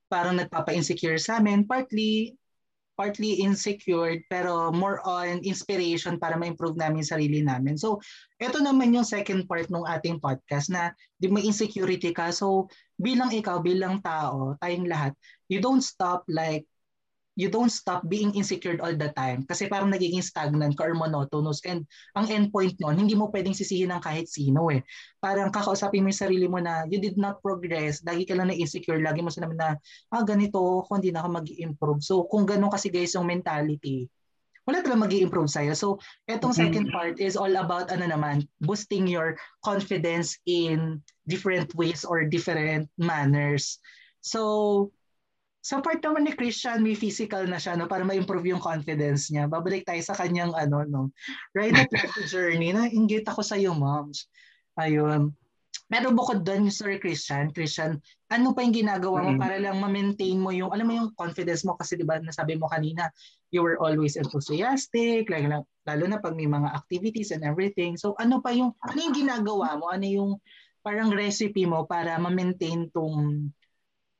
[0.08, 1.68] parang nagpapa-insecure sa amin.
[1.68, 2.34] Partly,
[2.98, 7.78] partly insecure pero more on inspiration para ma-improve namin sarili namin.
[7.78, 8.02] So,
[8.42, 10.90] ito naman yung second part ng ating podcast na
[11.22, 12.34] di may insecurity ka.
[12.34, 12.66] So,
[12.98, 15.14] bilang ikaw, bilang tao, tayong lahat,
[15.46, 16.66] you don't stop like
[17.38, 21.62] you don't stop being insecure all the time kasi parang nagiging stagnant ka or monotonous
[21.62, 21.86] and
[22.18, 24.82] ang endpoint nun, hindi mo pwedeng sisihin ng kahit sino eh.
[25.22, 28.58] Parang kakausapin mo yung sarili mo na you did not progress, lagi ka lang na
[28.58, 29.78] insecure, lagi mo sinabi na,
[30.10, 32.00] ah ganito, kung hindi na ako mag-improve.
[32.02, 34.10] So kung gano'n kasi guys yung mentality,
[34.66, 35.72] wala talaga mag improve sa'yo.
[35.72, 35.96] So,
[36.28, 36.68] etong mm-hmm.
[36.68, 42.92] second part is all about ano naman, boosting your confidence in different ways or different
[43.00, 43.80] manners.
[44.20, 44.92] So,
[45.58, 49.50] sa part naman ni Christian, may physical na siya no, para ma-improve yung confidence niya.
[49.50, 51.02] Babalik tayo sa kanyang ano, no,
[51.52, 52.70] right at the journey.
[52.70, 54.30] Na ingit ako sa iyo, moms.
[54.78, 55.34] Ayun.
[55.88, 57.96] Pero bukod doon, Sir Christian, Christian,
[58.28, 59.40] ano pa yung ginagawa mo mm-hmm.
[59.40, 62.68] para lang ma-maintain mo yung, alam mo yung confidence mo kasi di ba nasabi mo
[62.68, 63.08] kanina,
[63.48, 65.48] you were always enthusiastic, like,
[65.88, 67.96] lalo na pag may mga activities and everything.
[67.96, 69.88] So ano pa yung, ano yung ginagawa mo?
[69.88, 70.30] Ano yung
[70.84, 73.48] parang recipe mo para ma-maintain tong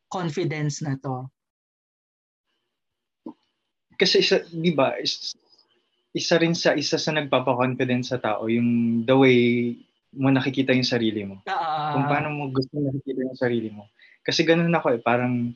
[0.08, 1.28] confidence na to?
[3.98, 5.34] kasi isa, di ba, is,
[6.14, 9.38] isa rin sa isa sa nagpapa-confidence sa tao yung the way
[10.14, 11.42] mo nakikita yung sarili mo.
[11.44, 13.90] Uh, Kung paano mo gusto nakikita yung sarili mo.
[14.22, 15.52] Kasi ganun ako eh, parang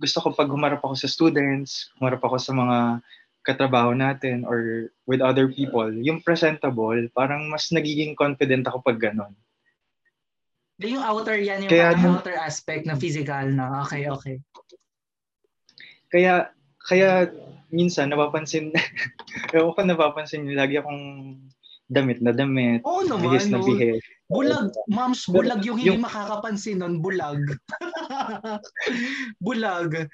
[0.00, 3.04] gusto ko pag humarap ako sa students, humarap ako sa mga
[3.46, 9.30] katrabaho natin or with other people, yung presentable, parang mas nagiging confident ako pag ganun.
[10.84, 13.80] Yung outer yan, yung Kaya, outer aspect na physical na.
[13.88, 14.36] Okay, okay.
[16.12, 16.52] Kaya
[16.84, 17.32] kaya
[17.72, 18.70] minsan napapansin,
[19.56, 21.34] ewan ko napapansin niyo, lagi akong
[21.88, 22.84] damit na damit.
[22.84, 23.32] Oo oh, naman.
[23.32, 24.02] Bihis na bihis.
[24.26, 27.40] Bulag, moms, bulag yung hindi yung, makakapansin nun, bulag.
[29.44, 30.10] bulag.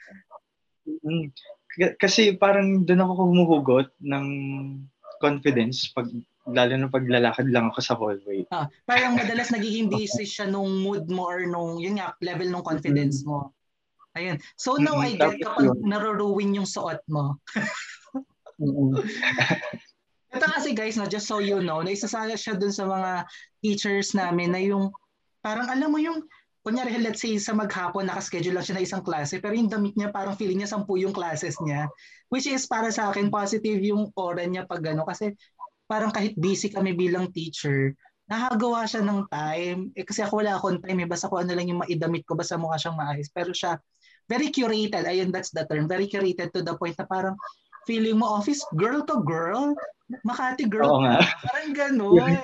[0.85, 1.33] Mm,
[1.97, 4.27] kasi parang doon ako humuhugot ng
[5.19, 6.11] confidence pag
[6.51, 8.43] lalo na paglalakad lang ako sa hallway.
[8.55, 12.67] Ah, parang madalas nagiging busy siya nung mood mo or nung yun nga level ng
[12.67, 13.55] confidence mo.
[14.19, 14.37] Ayun.
[14.59, 15.17] So now mm-hmm.
[15.17, 17.39] I get kapag naruruwin yung suot mo.
[18.59, 18.99] mm-hmm.
[20.37, 23.29] Ito kasi guys, no, just so you know, naisasala siya dun sa mga
[23.61, 24.89] teachers namin na yung
[25.45, 26.25] parang alam mo yung
[26.63, 30.15] kunyari let's say sa maghapon nakaschedule lang siya na isang klase pero yung damit niya
[30.15, 31.91] parang feeling niya sampu yung classes niya
[32.31, 35.35] which is para sa akin positive yung aura niya pag ano kasi
[35.93, 37.93] parang kahit busy kami bilang teacher
[38.25, 41.69] nakagawa siya ng time eh kasi ako wala akong time eh basta ko ano lang
[41.69, 43.77] yung maidamit ko basta mukha siyang maayos pero siya
[44.31, 45.05] very curated.
[45.05, 45.89] Ayun, that's the term.
[45.89, 47.37] Very curated to the point na parang
[47.85, 49.75] feeling mo office girl to girl.
[50.29, 50.93] Makati girl.
[50.93, 51.25] Oo nga.
[51.41, 52.37] Parang gano'n.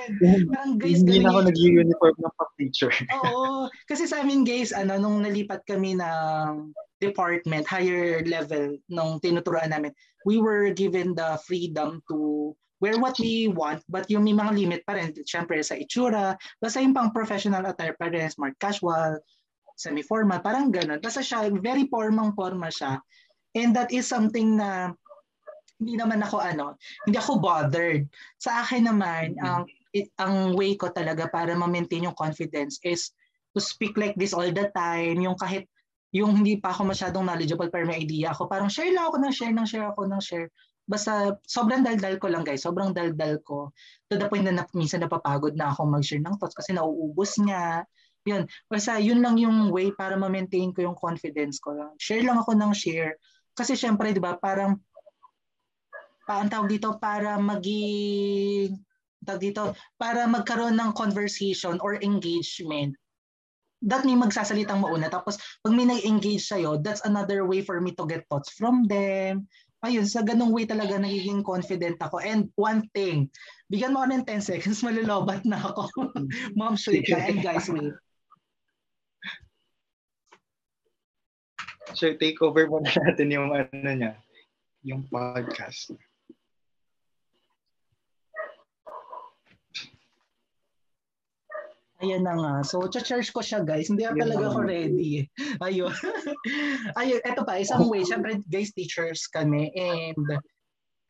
[0.49, 2.93] parang guys, Hindi na ako nag-uniform ng pang-teacher.
[3.21, 3.69] Oo.
[3.85, 9.93] Kasi sa amin guys, ano, nung nalipat kami ng department, higher level nung tinuturuan namin,
[10.25, 14.81] we were given the freedom to wear what we want, but yung may mga limit
[14.87, 19.19] pa rin, syempre sa itsura, basta yung pang professional attire pa rin, smart casual,
[19.79, 21.03] semi-formal, parang ganun.
[21.03, 22.99] Basta siya, very formang forma siya.
[23.55, 24.95] And that is something na
[25.79, 26.75] hindi naman ako ano,
[27.07, 28.11] hindi ako bothered.
[28.43, 29.47] Sa akin naman, mm-hmm.
[29.47, 29.63] ang
[29.95, 33.15] it, ang way ko talaga para ma-maintain yung confidence is
[33.55, 35.67] to speak like this all the time, yung kahit
[36.13, 39.35] yung hindi pa ako masyadong knowledgeable pero may idea ako, parang share lang ako ng
[39.35, 40.49] share ng share ako ng share.
[40.89, 43.77] Basta sobrang daldal ko lang guys, sobrang daldal ko.
[44.09, 47.85] To the point na, na minsan napapagod na ako mag-share ng thoughts kasi nauubos nga.
[48.25, 48.49] Yun.
[48.73, 51.77] Basta yun lang yung way para ma-maintain ko yung confidence ko.
[52.01, 53.21] Share lang ako ng share.
[53.53, 54.81] Kasi syempre, di ba, parang
[56.25, 58.77] paano tawag dito, para maging
[59.25, 62.97] tawag dito, para magkaroon ng conversation or engagement
[63.83, 65.07] that may magsasalitang mauna.
[65.07, 69.47] Tapos, pag may nag-engage sa'yo, that's another way for me to get thoughts from them.
[69.79, 72.19] Ayun, sa ganung way talaga nagiging confident ako.
[72.19, 73.31] And one thing,
[73.71, 75.87] bigyan mo ako ng 10 seconds, malulubat na ako.
[76.59, 77.15] Mom, shoot ka.
[77.15, 77.95] And guys, wait.
[81.95, 84.19] So, take over mo na natin yung ano niya,
[84.83, 85.95] yung podcast.
[91.99, 92.55] Ayan na nga.
[92.63, 93.91] So, cha-charge ko siya, guys.
[93.91, 95.27] Hindi pa talaga ako ready.
[95.67, 95.91] Ayun.
[96.95, 98.07] Ayun, eto pa, isang way.
[98.07, 99.75] Siyempre, guys, teachers kami.
[99.75, 100.39] And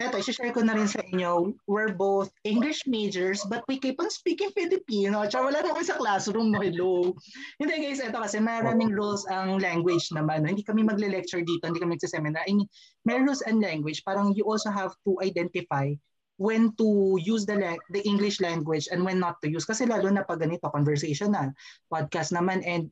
[0.01, 1.53] eto, isi-share ko na rin sa inyo.
[1.69, 5.29] We're both English majors, but we keep on speaking Filipino.
[5.29, 6.65] Tsaka wala na kami sa classroom, no?
[6.65, 7.13] Hello.
[7.61, 10.49] Hindi, guys, eto kasi maraming rules ang language naman.
[10.49, 10.57] No?
[10.57, 12.49] Hindi kami magle-lecture dito, hindi kami magsiseminar.
[12.49, 12.71] I mean,
[13.05, 14.01] may rules and language.
[14.09, 15.93] Parang you also have to identify
[16.39, 17.59] when to use the
[17.91, 19.67] the English language and when not to use.
[19.67, 21.51] Kasi lalo na pag ganito conversational
[21.91, 22.89] podcast naman and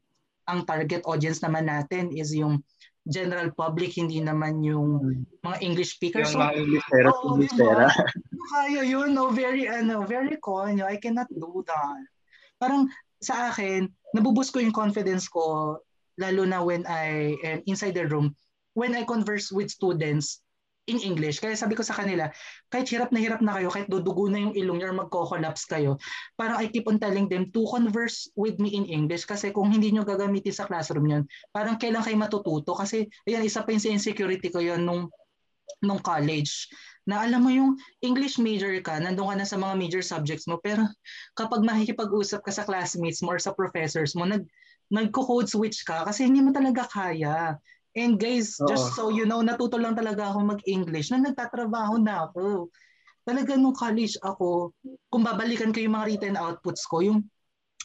[0.50, 2.62] ang target audience naman natin is yung
[3.06, 6.34] general public hindi naman yung mga English speakers.
[6.34, 7.86] Yung mga English pera oh, English pera
[8.50, 12.02] kaya yun no very ano very konyo I cannot do that.
[12.58, 12.90] Parang
[13.22, 15.78] sa akin nabubus ko yung confidence ko
[16.18, 18.34] lalo na when I am inside the room
[18.74, 20.42] when I converse with students
[20.86, 21.42] in English.
[21.42, 22.30] Kaya sabi ko sa kanila,
[22.70, 25.98] kahit hirap na hirap na kayo, kahit dudugo na yung ilong niyo or magko-collapse kayo,
[26.38, 29.90] parang I keep on telling them to converse with me in English kasi kung hindi
[29.90, 34.48] nyo gagamitin sa classroom yun, parang kailan kayo matututo kasi ayan, isa pa yung insecurity
[34.48, 35.10] ko yun nung
[35.82, 36.70] nung college
[37.06, 40.58] na alam mo yung English major ka, nandun ka na sa mga major subjects mo,
[40.58, 40.82] pero
[41.38, 44.42] kapag makikipag-usap ka sa classmates mo or sa professors mo, nag,
[44.90, 47.54] nagko-code switch ka kasi hindi mo talaga kaya.
[47.96, 48.68] And guys, Oo.
[48.68, 52.68] just so you know, natuto lang talaga ako mag-English na nagtatrabaho na ako.
[53.24, 54.76] Talaga nung college ako,
[55.08, 57.24] kung babalikan ko yung mga written outputs ko, yung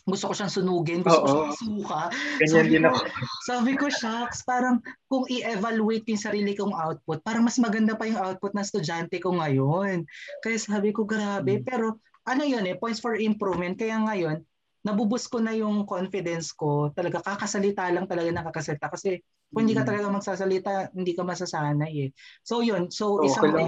[0.05, 1.25] gusto ko siyang sunugin, gusto Oo.
[1.25, 2.01] ko siyang suka.
[2.43, 2.99] Ganyan sabi din ako.
[3.47, 8.19] sabi ko, shucks, parang kung i-evaluate yung sarili kong output, parang mas maganda pa yung
[8.19, 10.03] output ng estudyante ko ngayon.
[10.43, 11.61] Kaya sabi ko, grabe.
[11.61, 11.65] Hmm.
[11.65, 11.85] Pero
[12.27, 13.79] ano yun eh, points for improvement.
[13.79, 14.43] Kaya ngayon,
[14.81, 16.89] nabubus ko na yung confidence ko.
[16.93, 18.89] Talaga, kakasalita lang talaga nakakasalita.
[18.89, 19.21] Kasi
[19.53, 19.89] kung hindi ka mm.
[19.89, 22.09] talaga magsasalita, hindi ka masasanay eh.
[22.41, 23.67] So yun, so oh, isang way,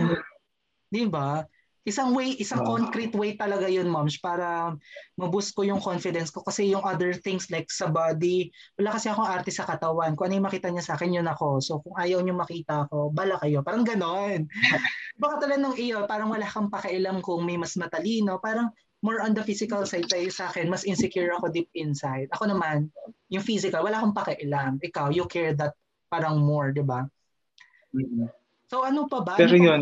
[0.90, 1.46] di ba?
[1.84, 2.80] Isang way, isang oh.
[2.80, 4.72] concrete way talaga yun, moms, para
[5.20, 6.40] maboost ko yung confidence ko.
[6.40, 8.48] Kasi yung other things like sa body,
[8.80, 10.16] wala kasi akong arte sa katawan.
[10.16, 11.60] Kung ano yung makita niya sa akin, yun ako.
[11.60, 13.60] So kung ayaw niyo makita ako, bala kayo.
[13.62, 14.48] Parang ganon.
[15.22, 18.40] Baka talaga nung iyo, parang wala kang pakialam kung may mas matalino.
[18.40, 18.72] Parang
[19.04, 22.32] more on the physical side tayo sa akin, mas insecure ako deep inside.
[22.32, 22.88] Ako naman,
[23.28, 24.80] yung physical, wala akong pakialam.
[24.80, 25.76] Ikaw, you care that
[26.08, 27.04] parang more, di ba?
[27.92, 28.32] Mm-hmm.
[28.72, 29.36] So ano pa ba?
[29.36, 29.82] Pero ano yun,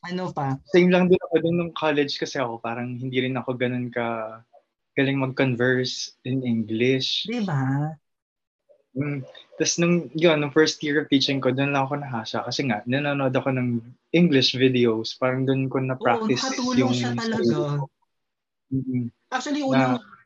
[0.00, 0.46] pa, ano pa?
[0.70, 4.40] Same lang din ako din nung college kasi ako, parang hindi rin ako ganun ka
[4.94, 7.26] galing mag-converse in English.
[7.26, 7.90] Di ba?
[8.94, 9.22] Mm.
[9.58, 12.42] Tapos nung, yun, nung first year of teaching ko, doon lang ako nahasa.
[12.42, 13.82] Kasi nga, nanonood ako ng
[14.14, 15.14] English videos.
[15.14, 16.94] Parang doon ko na-practice Oo, yung...
[16.94, 17.86] siya talaga.
[18.70, 19.04] Mm-hmm.
[19.30, 20.20] Actually, unang, na,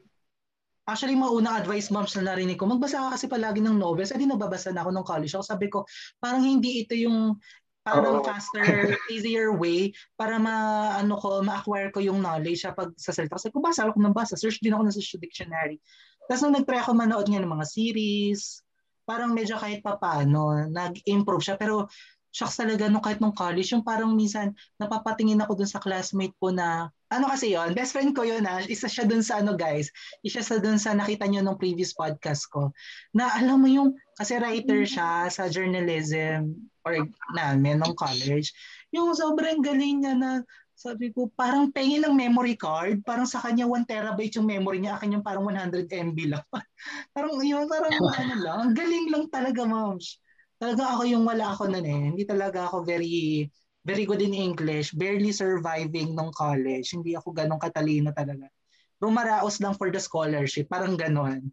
[0.85, 4.13] Actually, mga unang advice moms na narinig ko, magbasa ka kasi palagi ng novels.
[4.13, 5.33] Eh, di nababasa na ako nung college.
[5.33, 5.89] Ako sabi ko,
[6.21, 7.41] parang hindi ito yung
[7.81, 8.25] parang oh.
[8.25, 13.41] faster, easier way para ma ano ko, ma-acquire ko yung knowledge sa pag sa salita.
[13.41, 15.81] Kasi kung basa ako ng basa, search din ako ng sa dictionary.
[16.29, 18.61] Tapos nung nag-try ako manood nga ng mga series,
[19.09, 21.57] parang medyo kahit pa paano, nag-improve siya.
[21.57, 21.89] Pero
[22.35, 24.51] shocks talaga nung kahit nung college, yung parang minsan
[24.83, 28.59] napapatingin ako dun sa classmate ko na ano kasi yon best friend ko yun ha,
[28.66, 29.87] isa siya dun sa ano guys,
[30.27, 32.75] isa sa dun sa nakita nyo nung previous podcast ko,
[33.14, 37.07] na alam mo yung, kasi writer siya sa journalism or
[37.38, 38.51] namin nung college,
[38.90, 40.31] yung sobrang galing niya na
[40.75, 44.99] sabi ko, parang pengi ng memory card, parang sa kanya 1 terabyte yung memory niya,
[44.99, 46.42] akin yung parang 100 MB lang.
[47.14, 50.18] parang yun, parang ano lang, galing lang talaga moms
[50.64, 52.03] talaga ako yung wala ako nun eh.
[52.09, 53.44] Hindi talaga ako very
[53.85, 56.96] very good in English, barely surviving nung college.
[56.96, 58.48] Hindi ako ganong katalino talaga.
[58.96, 61.53] Rumaraos lang for the scholarship, parang ganon.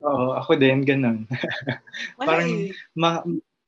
[0.00, 1.28] Oo, ako din, ganon.
[2.28, 2.72] parang eh.
[2.96, 3.24] ma-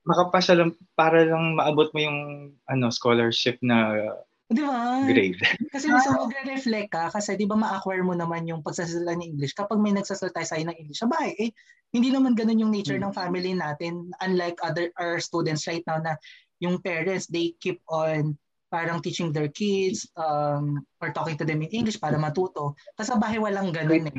[0.08, 2.20] makapasa lang para lang maabot mo yung
[2.64, 4.08] ano scholarship na
[4.46, 5.02] Di ba?
[5.02, 5.42] Grade.
[5.74, 9.82] Kasi nasa magre-reflect ka kasi di ba ma-acquire mo naman yung pagsasalita ng English kapag
[9.82, 11.02] may nagsasalita sa'yo ng English.
[11.02, 11.50] Sabay, eh,
[11.90, 13.10] hindi naman ganun yung nature hmm.
[13.10, 16.14] ng family natin unlike other our students right now na
[16.62, 18.38] yung parents, they keep on
[18.70, 22.78] parang teaching their kids um, or talking to them in English para matuto.
[22.94, 24.18] Kasi sa bahay walang ganun eh.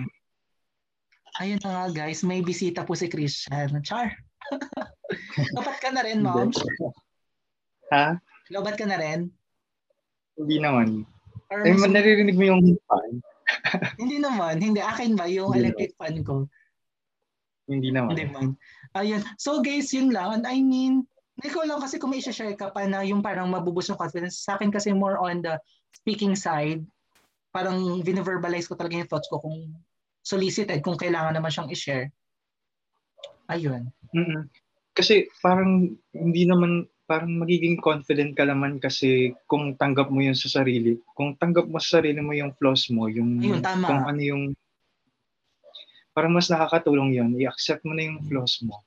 [1.39, 3.79] Ayun na nga guys, may bisita po si Christian.
[3.83, 4.11] Char.
[5.55, 6.49] Lobat ka na rin, mom?
[7.93, 8.17] Ha?
[8.49, 9.29] Lobat ka na rin?
[10.37, 11.03] Hindi naman.
[11.49, 11.89] Or eh, mas...
[11.89, 13.11] naririnig mo yung fan?
[14.01, 14.61] hindi naman.
[14.61, 14.79] Hindi.
[14.83, 16.45] Akin ba yung hindi electric fan ko?
[17.67, 18.15] Hindi naman.
[18.15, 18.47] Hindi man.
[18.95, 19.21] Ayun.
[19.35, 20.41] So guys, yun lang.
[20.41, 21.03] And I mean,
[21.43, 24.41] ikaw lang kasi kung may share ka pa na yung parang mabubus ng confidence.
[24.41, 25.59] Sa akin kasi more on the
[25.93, 26.81] speaking side.
[27.51, 29.73] Parang viniverbalize ko talaga yung thoughts ko kung
[30.23, 32.07] solicited, kung kailangan naman siyang i-share.
[33.47, 33.87] Ayun.
[34.11, 34.41] Mm-hmm.
[34.91, 40.51] Kasi parang hindi naman parang magiging confident ka naman kasi kung tanggap mo yun sa
[40.51, 40.99] sarili.
[41.15, 43.87] Kung tanggap mo sa sarili mo yung flaws mo, yung Ayun, tama.
[43.87, 44.43] kung ano yung
[46.11, 47.31] parang mas nakakatulong yun.
[47.39, 48.83] I-accept mo na yung flaws mo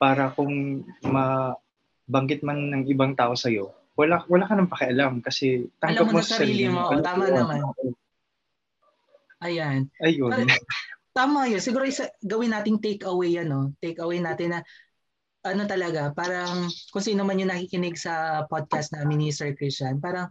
[0.00, 5.68] para kung mabanggit man ng ibang tao sa iyo, wala wala ka nang pakialam kasi
[5.76, 6.88] tanggap mo, mo sa sarili mo.
[6.88, 7.04] mo.
[7.04, 7.60] Tama naman.
[9.44, 9.92] Ayan.
[10.00, 10.32] Ayun.
[11.18, 11.58] Tama yun.
[11.58, 13.74] Siguro isa, gawin nating take away yan, no?
[13.82, 14.60] Take away natin na
[15.46, 20.26] ano talaga, parang kung sino man yung nakikinig sa podcast namin ni Sir Christian, parang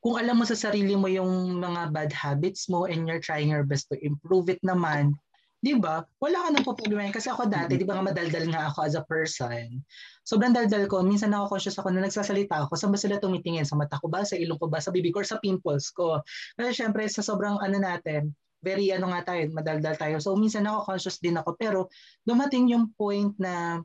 [0.00, 3.64] kung alam mo sa sarili mo yung mga bad habits mo and you're trying your
[3.64, 5.12] best to improve it naman,
[5.60, 6.00] di ba?
[6.24, 9.04] Wala ka nang problema Kasi ako dati, di ba nga madaldal nga ako as a
[9.04, 9.84] person.
[10.24, 11.04] Sobrang daldal ko.
[11.04, 12.80] Minsan ako conscious ako na nagsasalita ako.
[12.80, 13.68] Saan ba sila tumitingin?
[13.68, 14.24] Sa mata ko ba?
[14.24, 14.80] Sa ilong ko ba?
[14.80, 15.20] Sa bibig ko?
[15.20, 16.24] Or sa pimples ko?
[16.56, 20.16] Kasi syempre, sa sobrang ano natin, very ano nga tayo, madaldal tayo.
[20.20, 21.88] So minsan ako conscious din ako pero
[22.24, 23.80] dumating yung point na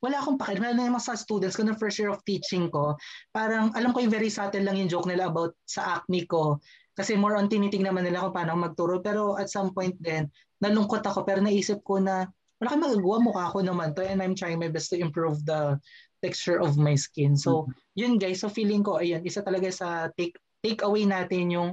[0.00, 0.64] wala akong pakialam.
[0.64, 2.96] Lalo na yung sa students ko na first year of teaching ko,
[3.30, 6.58] parang alam ko yung very subtle lang yung joke nila about sa acne ko.
[6.96, 9.00] Kasi more on tiniting naman nila kung paano magturo.
[9.00, 10.26] Pero at some point din,
[10.60, 11.24] nalungkot ako.
[11.24, 12.28] Pero naisip ko na
[12.60, 15.80] wala kang magagawa, mukha ko naman to and I'm trying my best to improve the
[16.20, 17.36] texture of my skin.
[17.36, 17.72] So, mm-hmm.
[17.96, 18.44] yun guys.
[18.44, 21.72] So, feeling ko, ayan, isa talaga sa take, take away natin yung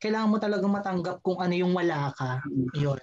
[0.00, 2.44] kailangan mo talagang matanggap kung ano yung wala ka.
[2.76, 3.00] Yun.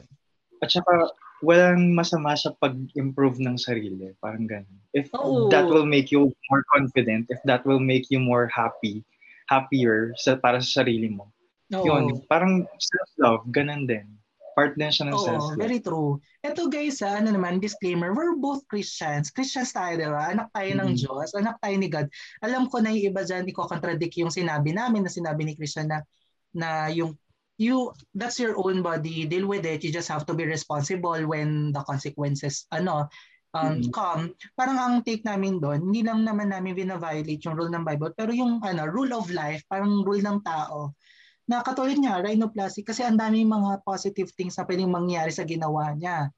[0.61, 1.11] At saka,
[1.43, 4.15] walang masama sa pag-improve ng sarili.
[4.23, 4.79] Parang ganun.
[4.95, 5.51] If Oo.
[5.51, 9.03] that will make you more confident, if that will make you more happy,
[9.51, 11.33] happier sa, para sa sarili mo.
[11.75, 11.83] Oo.
[11.83, 14.07] Yun, parang self-love, ganun din.
[14.53, 15.59] Part din siya ng Oo, self-love.
[15.59, 16.21] very true.
[16.45, 19.33] Ito guys, ha, ano naman, disclaimer, we're both Christians.
[19.33, 20.29] Christians tayo, di ba?
[20.29, 20.87] Anak tayo mm-hmm.
[20.87, 22.07] ng Diyos, anak tayo ni God.
[22.45, 26.05] Alam ko na yung iba dyan, iko-contradict yung sinabi namin na sinabi ni Christian na
[26.53, 27.17] na yung
[27.57, 31.69] you that's your own body deal with it you just have to be responsible when
[31.69, 33.05] the consequences ano
[33.53, 33.93] um, mm-hmm.
[33.93, 38.11] come parang ang take namin doon hindi lang naman namin vina-violate yung rule ng Bible
[38.17, 40.97] pero yung ano rule of life parang rule ng tao
[41.45, 45.93] na katulad niya rhinoplasty kasi ang dami mga positive things na pwedeng mangyari sa ginawa
[45.93, 46.33] niya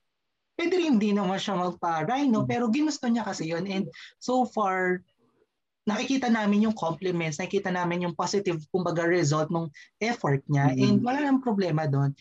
[0.59, 2.51] pwede rin hindi naman siya magpa-rhino mm-hmm.
[2.51, 3.87] pero ginusto niya kasi yon and
[4.19, 4.99] so far
[5.85, 9.69] nakikita namin yung compliments, nakikita namin yung positive, kumbaga, result ng
[10.01, 10.73] effort niya.
[10.73, 10.83] Mm-hmm.
[10.83, 12.17] And wala nang problema doon.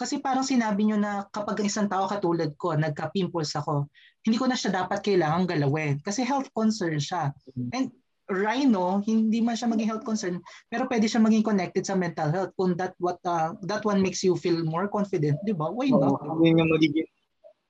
[0.00, 3.90] Kasi parang sinabi niyo na kapag isang tao katulad ko, nagka-pimples ako,
[4.24, 6.00] hindi ko na siya dapat kailangang galawin.
[6.00, 7.34] Kasi health concern siya.
[7.52, 7.70] Mm-hmm.
[7.76, 7.86] And
[8.30, 10.38] rhino, hindi man siya maging health concern,
[10.70, 14.22] pero pwede siya maging connected sa mental health kung that what uh, that one makes
[14.22, 15.66] you feel more confident, di ba?
[15.66, 16.22] Why not?
[16.22, 17.10] Oo, yun yung magiging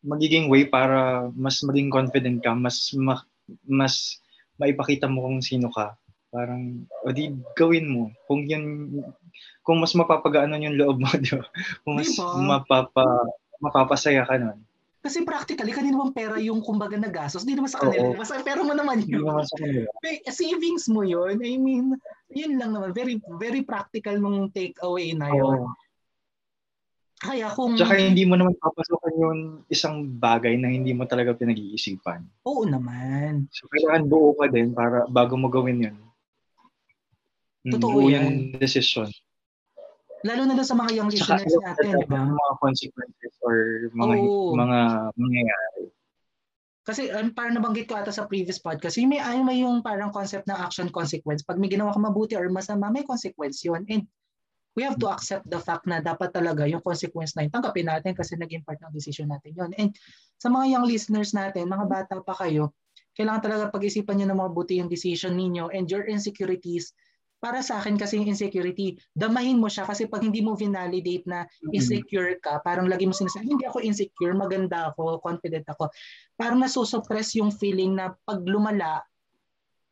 [0.05, 3.25] magiging way para mas maging confident ka, mas ma,
[3.65, 4.21] mas
[4.61, 5.97] maipakita mo kung sino ka.
[6.31, 8.05] Parang, o di gawin mo.
[8.29, 8.93] Kung yun,
[9.67, 11.49] kung mas mapapagaano yung loob mo, di ba?
[11.83, 12.29] Kung mas diba?
[12.45, 13.07] mapapa,
[13.59, 14.61] mapapasaya ka nun.
[15.01, 17.49] Kasi practically, kanina bang pera yung kumbaga nagastos?
[17.49, 18.13] Hindi naman sa kanila.
[18.13, 18.21] Oo.
[18.21, 19.25] Basta pera mo naman yun.
[19.25, 19.89] Hindi naman sa kanila.
[20.37, 21.41] Savings mo yun.
[21.41, 21.97] I mean,
[22.29, 22.93] yun lang naman.
[22.93, 25.57] Very very practical nung take away na yun.
[25.57, 25.73] Oo.
[27.21, 27.77] Kaya kung...
[27.77, 32.25] Tsaka hindi mo naman papasokan yung isang bagay na hindi mo talaga pinag-iisipan.
[32.49, 33.45] Oo naman.
[33.53, 35.97] So, kailangan buo ka din para bago mo gawin yun.
[37.69, 38.25] Mm, Totoo buo yan.
[38.25, 39.13] yung decision.
[40.25, 42.25] Lalo na doon sa mga young listeners natin, di ba?
[42.25, 44.57] Mga consequences or mga Oo.
[44.57, 44.79] mga
[45.13, 45.85] mangyayari.
[46.89, 50.49] Kasi um, parang nabanggit ko ata sa previous podcast, yung may, may yung parang concept
[50.49, 51.45] ng action consequence.
[51.45, 53.85] Pag may ginawa ka mabuti or masama, may consequence yun.
[53.93, 54.09] And
[54.79, 58.15] we have to accept the fact na dapat talaga yung consequence na yun, tanggapin natin
[58.15, 59.91] kasi naging part ng decision natin yon And
[60.39, 62.73] sa mga young listeners natin, mga bata pa kayo,
[63.19, 66.95] kailangan talaga pag-isipan nyo na mabuti yung decision ninyo and your insecurities.
[67.41, 71.49] Para sa akin kasi yung insecurity, damahin mo siya kasi pag hindi mo validate na
[71.73, 75.89] insecure ka, parang lagi mo sinasabi, hindi ako insecure, maganda ako, confident ako.
[76.37, 79.01] Parang nasusuppress yung feeling na pag lumala,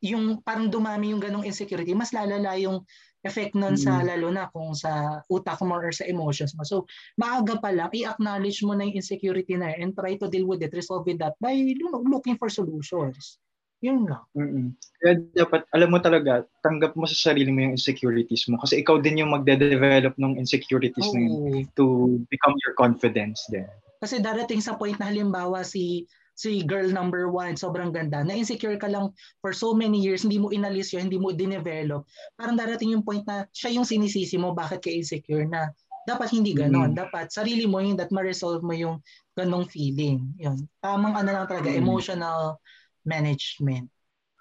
[0.05, 2.85] yung parang dumami yung ganong insecurity, mas lalala yung
[3.27, 3.87] effect nun mm-hmm.
[3.89, 6.63] sa lalo na kung sa utak mo or sa emotions mo.
[6.63, 6.87] So,
[7.19, 10.63] maaga pa lang, i-acknowledge mo na yung insecurity na yun and try to deal with
[10.63, 13.43] it, resolve it that by you know, looking for solutions.
[13.79, 14.27] Yun lang.
[14.35, 14.67] Mm-mm.
[14.99, 18.99] Kaya dapat, alam mo talaga, tanggap mo sa sarili mo yung insecurities mo kasi ikaw
[18.99, 21.15] din yung magde-develop ng insecurities oh.
[21.15, 23.71] na yun to become your confidence din.
[24.03, 26.07] Kasi darating sa point na halimbawa si
[26.39, 29.11] si girl number one, sobrang ganda, na insecure ka lang
[29.43, 32.07] for so many years, hindi mo inalis yun, hindi mo dinevelop,
[32.39, 35.75] parang darating yung point na siya yung sinisisi mo, bakit ka insecure na
[36.07, 36.95] dapat hindi ganon.
[36.95, 36.97] Mm.
[36.97, 39.03] Dapat sarili mo yung that ma-resolve mo yung
[39.35, 40.31] ganong feeling.
[40.39, 40.65] Yun.
[40.81, 41.83] Tamang ano lang talaga, mm.
[41.83, 42.57] emotional
[43.03, 43.91] management.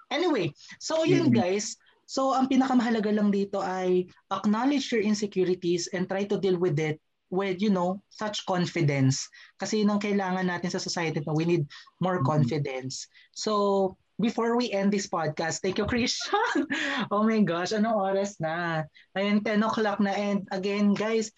[0.08, 1.34] Anyway, so yun mm.
[1.34, 1.76] guys,
[2.08, 6.96] So ang pinakamahalaga lang dito ay acknowledge your insecurities and try to deal with it
[7.30, 9.28] with, you know, such confidence.
[9.60, 11.64] Kasi yun ang kailangan natin sa society na we need
[12.00, 12.30] more mm-hmm.
[12.30, 13.06] confidence.
[13.32, 16.66] So, before we end this podcast, thank you, Christian.
[17.14, 18.82] oh my gosh, anong oras na?
[19.14, 20.10] Ayun, 10 o'clock na.
[20.10, 21.30] And again, guys,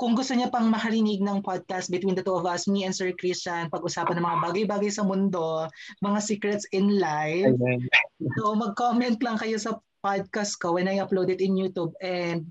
[0.00, 3.12] kung gusto niya pang makarinig ng podcast between the two of us, me and Sir
[3.12, 5.68] Christian, pag-usapan ng mga bagay-bagay sa mundo,
[6.00, 7.52] mga secrets in life.
[8.40, 11.92] so, mag-comment lang kayo sa podcast ko when I upload it in YouTube.
[12.00, 12.48] And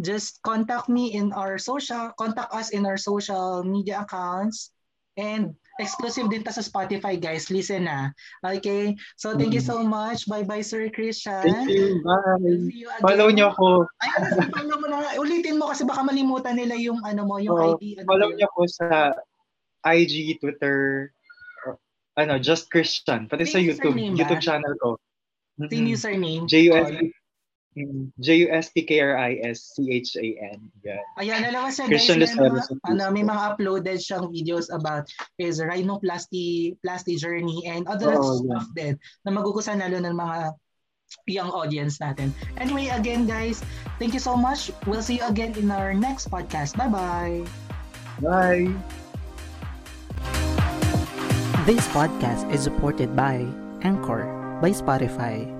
[0.00, 4.72] just contact me in our social, contact us in our social media accounts.
[5.20, 7.52] And exclusive din ta sa Spotify, guys.
[7.52, 8.14] Listen na.
[8.40, 8.96] Okay?
[9.20, 10.24] So, thank you so much.
[10.24, 11.44] Bye-bye, Sir Christian.
[11.44, 12.00] Thank you.
[12.00, 13.04] Bye.
[13.04, 13.84] Follow niyo ako.
[14.00, 14.98] Ay, ano, follow mo na.
[15.20, 18.00] Ulitin mo kasi baka malimutan nila yung ano mo, yung oh, ID.
[18.00, 18.86] Ano follow niyo ako sa
[19.84, 21.10] IG, Twitter,
[22.16, 23.28] ano, Just Christian.
[23.28, 24.96] Pati sa YouTube, YouTube channel ko.
[25.68, 26.44] Sino yung surname?
[26.48, 27.19] J-U-S-E
[28.18, 28.82] J-U-S-P-K-R-I-S-C-H-A-N.
[30.82, 30.98] Yeah.
[31.22, 35.06] Ayan, alam mo siya guys, may mga, ano, may mga uploaded siyang videos about
[35.38, 38.98] his rhinoplasty plasty journey and other oh, stuff yeah.
[38.98, 40.58] din na magugustuhan lalo ng mga
[41.30, 42.34] young audience natin.
[42.58, 43.62] Anyway, again guys,
[44.02, 44.74] thank you so much.
[44.90, 46.74] We'll see you again in our next podcast.
[46.74, 47.46] Bye-bye.
[48.18, 48.74] Bye.
[51.70, 53.46] This podcast is supported by
[53.86, 54.26] Anchor
[54.58, 55.59] by Spotify.